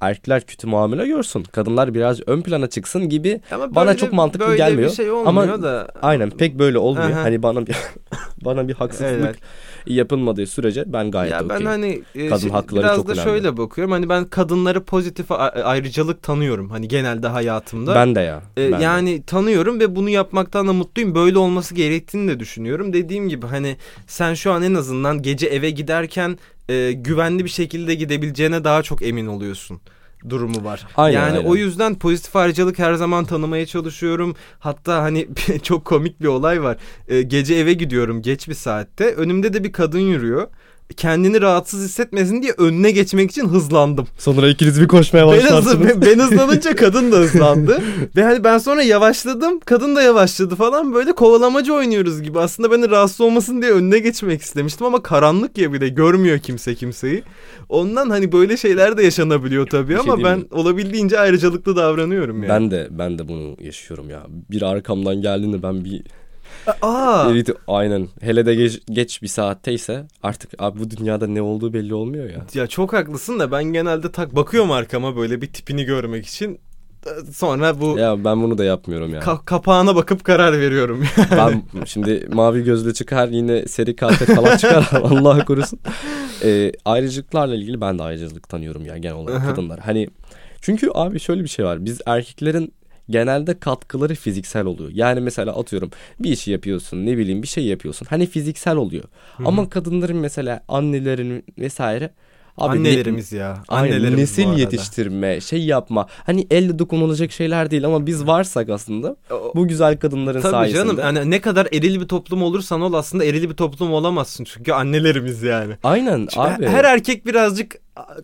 Erkekler 0.00 0.46
kötü 0.46 0.66
muamele 0.66 1.06
görsün. 1.06 1.42
Kadınlar 1.42 1.94
biraz 1.94 2.20
ön 2.26 2.42
plana 2.42 2.66
çıksın 2.66 3.08
gibi 3.08 3.40
Ama 3.52 3.74
Bana 3.74 3.86
böyle- 3.86 3.98
çok 3.98 4.12
mantıklı 4.12 4.46
böyle 4.46 4.56
gelmiyor. 4.56 4.90
bir 4.90 4.94
şey 4.96 5.10
olmuyor 5.10 5.28
Ama 5.48 5.62
da. 5.62 5.88
aynen 6.02 6.30
pek 6.30 6.58
böyle 6.58 6.78
olmuyor. 6.78 7.10
Aha. 7.10 7.22
Hani 7.22 7.42
bana 7.42 7.66
bir 7.66 7.76
bana 8.44 8.68
bir 8.68 8.74
haksızlık 8.74 9.08
Evet. 9.24 9.36
yapılmadığı 9.86 10.46
sürece 10.46 10.92
ben 10.92 11.10
gayet 11.10 11.32
Ya 11.32 11.40
ben 11.40 11.44
okeyim. 11.54 11.66
hani 11.66 12.02
e, 12.14 12.28
Kadın 12.28 12.40
şey- 12.40 12.50
hakları 12.50 12.82
biraz 12.82 12.96
çok 12.96 13.08
da 13.08 13.12
önemli. 13.12 13.24
şöyle 13.24 13.56
bakıyorum. 13.56 13.92
Hani 13.92 14.08
ben 14.08 14.24
kadınları 14.24 14.84
pozitif 14.84 15.26
ayrıcalık 15.32 16.22
tanıyorum. 16.22 16.70
Hani 16.70 16.88
genelde 16.88 17.28
hayatımda. 17.28 17.94
Ben 17.94 18.14
de 18.14 18.20
ya. 18.20 18.42
E, 18.58 18.72
ben 18.72 18.80
de. 18.80 18.84
yani 18.84 19.22
tanıyorum 19.22 19.80
ve 19.80 19.96
bunu 19.96 20.10
yapmaktan 20.10 20.68
da 20.68 20.72
mutluyum. 20.72 21.14
Böyle 21.14 21.38
olması 21.38 21.74
gerektiğini 21.74 22.28
de 22.30 22.40
düşünüyorum. 22.40 22.92
Dediğim 22.92 23.28
gibi 23.28 23.46
hani 23.46 23.76
sen 24.06 24.34
şu 24.34 24.52
an 24.52 24.62
en 24.62 24.74
azından 24.74 25.22
gece 25.22 25.46
eve 25.46 25.70
giderken 25.70 26.38
e, 26.68 26.92
güvenli 26.92 27.44
bir 27.44 27.50
şekilde 27.50 27.94
gidebileceğine 27.94 28.64
daha 28.64 28.82
çok 28.82 29.02
emin 29.02 29.26
oluyorsun 29.26 29.80
durumu 30.28 30.64
var. 30.64 30.86
Aynen, 30.96 31.20
yani 31.20 31.38
aynen. 31.38 31.48
o 31.48 31.56
yüzden 31.56 31.94
pozitif 31.94 32.36
ayrıcalık 32.36 32.78
her 32.78 32.94
zaman 32.94 33.24
tanımaya 33.24 33.66
çalışıyorum. 33.66 34.36
Hatta 34.58 35.02
hani 35.02 35.28
çok 35.62 35.84
komik 35.84 36.20
bir 36.20 36.26
olay 36.26 36.62
var. 36.62 36.76
E, 37.08 37.22
gece 37.22 37.54
eve 37.54 37.72
gidiyorum 37.72 38.22
geç 38.22 38.48
bir 38.48 38.54
saatte. 38.54 39.14
Önümde 39.14 39.52
de 39.52 39.64
bir 39.64 39.72
kadın 39.72 39.98
yürüyor. 39.98 40.48
Kendini 40.96 41.40
rahatsız 41.40 41.84
hissetmesin 41.84 42.42
diye 42.42 42.52
önüne 42.58 42.90
geçmek 42.90 43.30
için 43.30 43.48
hızlandım. 43.48 44.06
Sonra 44.18 44.48
ikiniz 44.48 44.80
bir 44.80 44.88
koşmaya 44.88 45.26
Ben, 45.26 45.32
başlarsınız. 45.32 45.66
hızlı, 45.66 45.88
ben, 45.88 46.02
ben 46.02 46.18
hızlanınca 46.18 46.76
kadın 46.76 47.12
da 47.12 47.16
hızlandı. 47.16 47.82
Ve 48.16 48.22
hani 48.24 48.44
ben 48.44 48.58
sonra 48.58 48.82
yavaşladım. 48.82 49.60
Kadın 49.60 49.96
da 49.96 50.02
yavaşladı 50.02 50.56
falan. 50.56 50.94
Böyle 50.94 51.12
kovalamacı 51.12 51.74
oynuyoruz 51.74 52.22
gibi. 52.22 52.40
Aslında 52.40 52.70
beni 52.70 52.90
rahatsız 52.90 53.20
olmasın 53.20 53.62
diye 53.62 53.72
önüne 53.72 53.98
geçmek 53.98 54.42
istemiştim 54.42 54.86
ama 54.86 55.02
karanlık 55.02 55.58
ya 55.58 55.72
bir 55.72 55.80
de 55.80 55.88
görmüyor 55.88 56.38
kimse 56.38 56.74
kimseyi. 56.74 57.22
Ondan 57.68 58.10
hani 58.10 58.32
böyle 58.32 58.56
şeyler 58.56 58.96
de 58.96 59.02
yaşanabiliyor 59.02 59.66
tabii 59.66 59.88
Bir 59.88 59.94
şey 59.94 60.00
ama 60.00 60.16
diyeyim 60.16 60.46
ben 60.50 60.56
olabildiğince 60.58 61.20
ayrıcalıklı 61.20 61.76
davranıyorum 61.76 62.42
yani. 62.42 62.48
Ben 62.48 62.70
de 62.70 62.88
ben 62.90 63.18
de 63.18 63.28
bunu 63.28 63.56
yaşıyorum 63.60 64.10
ya. 64.10 64.22
Bir 64.50 64.62
arkamdan 64.62 65.22
geldiğinde 65.22 65.62
ben 65.62 65.84
bir 65.84 66.02
Aa, 66.82 67.32
aynen. 67.68 68.08
Hele 68.20 68.46
de 68.46 68.54
geç, 68.54 68.80
geç 68.90 69.22
bir 69.22 69.28
saatteyse 69.28 70.04
artık 70.22 70.50
abi 70.58 70.80
bu 70.80 70.90
dünyada 70.90 71.26
ne 71.26 71.42
olduğu 71.42 71.72
belli 71.72 71.94
olmuyor 71.94 72.30
ya. 72.30 72.44
ya 72.54 72.66
çok 72.66 72.92
haklısın 72.92 73.38
da 73.38 73.52
ben 73.52 73.64
genelde 73.64 74.12
tak 74.12 74.36
bakıyorum 74.36 74.70
arkama 74.70 75.16
böyle 75.16 75.42
bir 75.42 75.46
tipini 75.46 75.84
görmek 75.84 76.26
için. 76.26 76.60
Sonra 77.32 77.80
bu 77.80 77.98
Ya 77.98 78.24
ben 78.24 78.42
bunu 78.42 78.58
da 78.58 78.64
yapmıyorum 78.64 79.14
ya. 79.14 79.20
ka- 79.20 79.44
kapağına 79.44 79.96
bakıp 79.96 80.24
karar 80.24 80.60
veriyorum. 80.60 81.04
ben 81.30 81.62
şimdi 81.86 82.28
mavi 82.32 82.64
gözlü 82.64 82.94
çıkar 82.94 83.28
yine 83.28 83.66
seri 83.66 83.96
katil 83.96 84.26
falan 84.34 84.56
çıkar 84.56 84.88
Allah 85.02 85.44
korusun. 85.44 85.78
Ee, 86.44 86.72
ayrıcalıklarla 86.84 87.54
ilgili 87.54 87.80
ben 87.80 87.98
de 87.98 88.02
ayrıcalık 88.02 88.48
tanıyorum 88.48 88.86
ya 88.86 88.96
genel 88.98 89.16
olarak 89.16 89.40
Aha. 89.40 89.50
kadınlar. 89.50 89.80
Hani 89.80 90.08
çünkü 90.60 90.90
abi 90.94 91.20
şöyle 91.20 91.42
bir 91.44 91.48
şey 91.48 91.64
var. 91.64 91.84
Biz 91.84 92.00
erkeklerin 92.06 92.72
genelde 93.10 93.58
katkıları 93.58 94.14
fiziksel 94.14 94.64
oluyor. 94.66 94.90
Yani 94.94 95.20
mesela 95.20 95.56
atıyorum 95.58 95.90
bir 96.20 96.30
işi 96.32 96.50
yapıyorsun 96.50 97.06
ne 97.06 97.18
bileyim 97.18 97.42
bir 97.42 97.48
şey 97.48 97.64
yapıyorsun. 97.64 98.06
Hani 98.10 98.26
fiziksel 98.26 98.76
oluyor. 98.76 99.04
Ama 99.44 99.68
kadınların 99.70 100.16
mesela 100.16 100.60
annelerin 100.68 101.44
vesaire 101.58 102.10
abi 102.58 102.74
ne- 102.84 102.88
Annelerimiz 102.88 103.32
ya. 103.32 103.62
Aynen, 103.68 103.94
Annelerimiz 103.94 104.18
bu 104.18 104.20
nesil 104.42 104.58
yetiştirme, 104.58 105.40
şey 105.40 105.64
yapma. 105.64 106.06
Hani 106.26 106.46
elle 106.50 106.78
dokunulacak 106.78 107.32
şeyler 107.32 107.70
değil 107.70 107.84
ama 107.84 108.06
biz 108.06 108.26
varsak 108.26 108.68
aslında 108.68 109.16
bu 109.54 109.68
güzel 109.68 109.96
kadınların 109.98 110.40
Tabii 110.40 110.50
sayesinde. 110.50 110.78
canım 110.82 110.98
hani 110.98 111.30
ne 111.30 111.40
kadar 111.40 111.68
eril 111.72 112.00
bir 112.00 112.08
toplum 112.08 112.42
olursan 112.42 112.80
ol 112.80 112.92
aslında 112.92 113.24
eril 113.24 113.50
bir 113.50 113.54
toplum 113.54 113.92
olamazsın 113.92 114.44
çünkü 114.44 114.72
annelerimiz 114.72 115.42
yani. 115.42 115.74
Aynen 115.84 116.18
Çünkü 116.18 116.40
abi. 116.48 116.66
Her 116.66 116.84
erkek 116.84 117.26
birazcık 117.26 117.76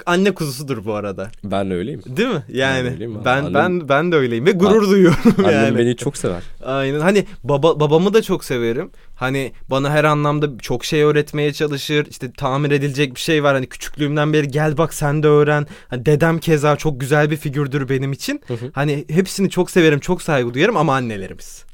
anne 0.07 0.35
kuzusudur 0.35 0.85
bu 0.85 0.95
arada. 0.95 1.31
Ben 1.45 1.71
öyleyim. 1.71 2.03
Değil 2.07 2.29
mi? 2.29 2.43
Yani 2.49 2.89
öyleyim 2.91 3.17
abi. 3.17 3.25
ben 3.25 3.43
Annem- 3.45 3.55
ben 3.55 3.89
ben 3.89 4.13
de 4.13 4.17
öyleyim 4.17 4.47
ve 4.47 4.53
gurur 4.53 4.91
duyuyorum 4.91 5.35
Annem 5.39 5.53
yani. 5.65 5.79
beni 5.79 5.97
çok 5.97 6.17
sever. 6.17 6.43
Aynen. 6.65 7.01
Hani 7.01 7.25
baba 7.45 7.81
babamı 7.81 8.15
da 8.15 8.23
çok 8.23 8.45
severim. 8.45 8.91
Hani 9.17 9.53
bana 9.71 9.91
her 9.91 10.05
anlamda 10.05 10.59
çok 10.59 10.85
şey 10.85 11.03
öğretmeye 11.03 11.53
çalışır. 11.53 12.07
İşte 12.11 12.33
tamir 12.33 12.71
edilecek 12.71 13.15
bir 13.15 13.21
şey 13.21 13.43
var. 13.43 13.55
Hani 13.55 13.67
küçüklüğümden 13.67 14.33
beri 14.33 14.49
gel 14.49 14.77
bak 14.79 14.95
sen 14.95 15.23
de 15.23 15.29
öğren. 15.29 15.67
Hani 15.89 16.07
dedem 16.07 16.39
keza 16.39 16.77
çok 16.77 17.01
güzel 17.01 17.31
bir 17.31 17.37
figürdür 17.37 17.89
benim 17.89 18.13
için. 18.13 18.41
Hı 18.47 18.55
hı. 18.55 18.71
Hani 18.73 19.05
hepsini 19.11 19.51
çok 19.51 19.71
severim, 19.71 20.01
çok 20.01 20.23
saygı 20.23 20.55
duyarım 20.55 20.77
ama 20.77 20.95
annelerimiz. 20.95 21.65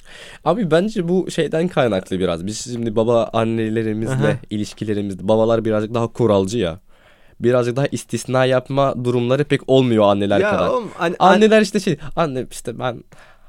Abi 0.45 0.71
bence 0.71 1.09
bu 1.09 1.31
şeyden 1.31 1.69
kaynaklı 1.69 2.19
biraz. 2.19 2.47
Biz 2.47 2.65
şimdi 2.65 2.97
baba 2.97 3.31
annelerimizle 3.33 4.15
Aha. 4.15 4.37
ilişkilerimizde 4.51 5.29
babalar 5.29 5.65
birazcık 5.65 5.95
daha 5.95 6.07
kuralcı 6.13 6.59
ya. 6.59 6.81
Birazcık 7.41 7.77
daha 7.77 7.87
istisna 7.87 8.45
yapma 8.45 9.05
durumları 9.05 9.45
pek 9.45 9.61
olmuyor 9.67 10.05
anneler 10.05 10.41
ya 10.41 10.51
kadar. 10.51 10.69
oğlum, 10.69 10.91
an- 10.99 11.17
Anneler 11.19 11.61
işte 11.61 11.81
şey 11.81 11.97
anne 12.17 12.47
işte 12.51 12.79
ben 12.79 13.05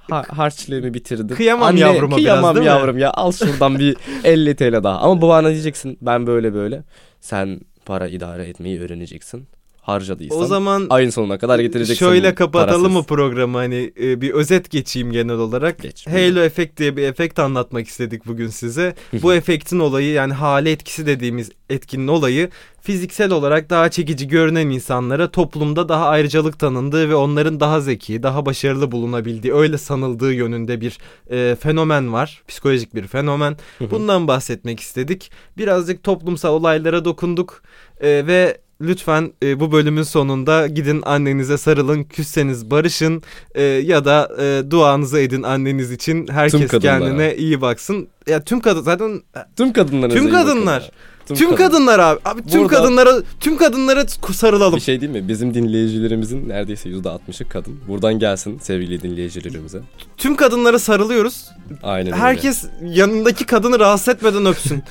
ha- 0.09 0.23
harçlığımı 0.29 0.93
bitirdim. 0.93 1.35
Kıyamam 1.37 1.67
Anne, 1.67 1.79
yavruma 1.79 2.01
biraz, 2.01 2.15
kıyamam 2.15 2.55
değil 2.55 2.63
mi? 2.65 2.67
yavrum 2.67 2.97
ya 2.97 3.11
al 3.13 3.31
şuradan 3.31 3.79
bir 3.79 3.97
50 4.23 4.55
TL 4.55 4.83
daha. 4.83 4.99
Ama 4.99 5.21
babana 5.21 5.49
diyeceksin 5.49 5.97
ben 6.01 6.27
böyle 6.27 6.53
böyle. 6.53 6.83
Sen 7.21 7.59
para 7.85 8.07
idare 8.07 8.43
etmeyi 8.47 8.79
öğreneceksin. 8.81 9.47
Harcadıysan 9.81 10.39
o 10.39 10.45
zaman 10.45 10.87
ayın 10.89 11.09
sonuna 11.09 11.37
kadar 11.37 11.59
getireceksin. 11.59 12.05
Şöyle 12.05 12.35
kapatalım 12.35 12.81
parasız. 12.81 12.97
mı 12.97 13.03
programı 13.03 13.57
hani 13.57 13.93
e, 14.01 14.21
bir 14.21 14.31
özet 14.31 14.69
geçeyim 14.69 15.11
genel 15.11 15.35
olarak. 15.35 15.81
Geç. 15.81 16.07
Halo 16.07 16.39
efekt 16.39 16.79
diye 16.79 16.97
bir 16.97 17.03
efekt 17.03 17.39
anlatmak 17.39 17.87
istedik 17.87 18.25
bugün 18.25 18.47
size. 18.47 18.95
Bu 19.13 19.33
efektin 19.33 19.79
olayı 19.79 20.11
yani 20.11 20.33
hale 20.33 20.71
etkisi 20.71 21.05
dediğimiz 21.05 21.49
etkinin 21.69 22.07
olayı 22.07 22.49
fiziksel 22.81 23.31
olarak 23.31 23.69
daha 23.69 23.89
çekici 23.89 24.27
görünen 24.27 24.69
insanlara 24.69 25.31
toplumda 25.31 25.89
daha 25.89 26.07
ayrıcalık 26.07 26.59
tanındığı 26.59 27.09
ve 27.09 27.15
onların 27.15 27.59
daha 27.59 27.81
zeki, 27.81 28.23
daha 28.23 28.45
başarılı 28.45 28.91
bulunabildiği, 28.91 29.53
öyle 29.53 29.77
sanıldığı 29.77 30.33
yönünde 30.33 30.81
bir 30.81 30.97
e, 31.29 31.55
fenomen 31.55 32.13
var. 32.13 32.43
Psikolojik 32.47 32.95
bir 32.95 33.07
fenomen. 33.07 33.57
Bundan 33.91 34.27
bahsetmek 34.27 34.79
istedik. 34.79 35.31
Birazcık 35.57 36.03
toplumsal 36.03 36.53
olaylara 36.53 37.05
dokunduk 37.05 37.61
E, 38.01 38.27
ve 38.27 38.57
lütfen 38.81 39.33
e, 39.43 39.59
bu 39.59 39.71
bölümün 39.71 40.03
sonunda 40.03 40.67
gidin 40.67 41.01
annenize 41.05 41.57
sarılın, 41.57 42.03
küsseniz 42.03 42.71
barışın 42.71 43.23
e, 43.55 43.63
ya 43.63 44.05
da 44.05 44.29
e, 44.41 44.71
duanızı 44.71 45.19
edin 45.19 45.43
anneniz 45.43 45.91
için. 45.91 46.27
Herkes 46.27 46.71
kendine 46.71 47.35
iyi 47.35 47.61
baksın. 47.61 48.07
Ya 48.27 48.43
tüm 48.43 48.59
kadın 48.59 48.81
zaten 48.81 49.21
Tüm 49.57 49.73
kadınlara 49.73 50.13
Tüm 50.13 50.31
kadınlar. 50.31 50.91
tüm, 51.25 51.37
kadın- 51.37 51.55
kadınlar 51.55 51.99
abi. 51.99 52.19
Abi 52.25 52.41
tüm 52.45 52.61
Burada- 52.63 52.75
kadınlara 52.77 53.11
tüm 53.39 53.57
kadınlara 53.57 54.07
sarılalım. 54.33 54.75
Bir 54.75 54.81
şey 54.81 55.01
değil 55.01 55.11
mi? 55.11 55.27
Bizim 55.27 55.53
dinleyicilerimizin 55.53 56.49
neredeyse 56.49 56.89
%60'ı 56.89 57.49
kadın. 57.49 57.79
Buradan 57.87 58.19
gelsin 58.19 58.59
sevgili 58.59 59.01
dinleyicilerimize. 59.01 59.81
Tüm 60.17 60.35
kadınlara 60.35 60.79
sarılıyoruz. 60.79 61.45
Aynen 61.83 62.07
öyle. 62.13 62.15
Herkes 62.21 62.65
yanındaki 62.83 63.45
kadını 63.45 63.79
rahatsız 63.79 64.07
etmeden 64.15 64.45
öpsün. 64.45 64.83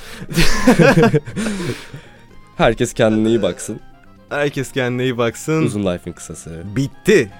Herkes 2.61 2.93
kendine 2.93 3.27
iyi 3.27 3.41
baksın. 3.41 3.79
Herkes 4.29 4.71
kendine 4.71 5.03
iyi 5.03 5.17
baksın. 5.17 5.63
Uzun 5.63 5.85
Life'in 5.85 6.13
kısası. 6.13 6.63
Bitti. 6.75 7.31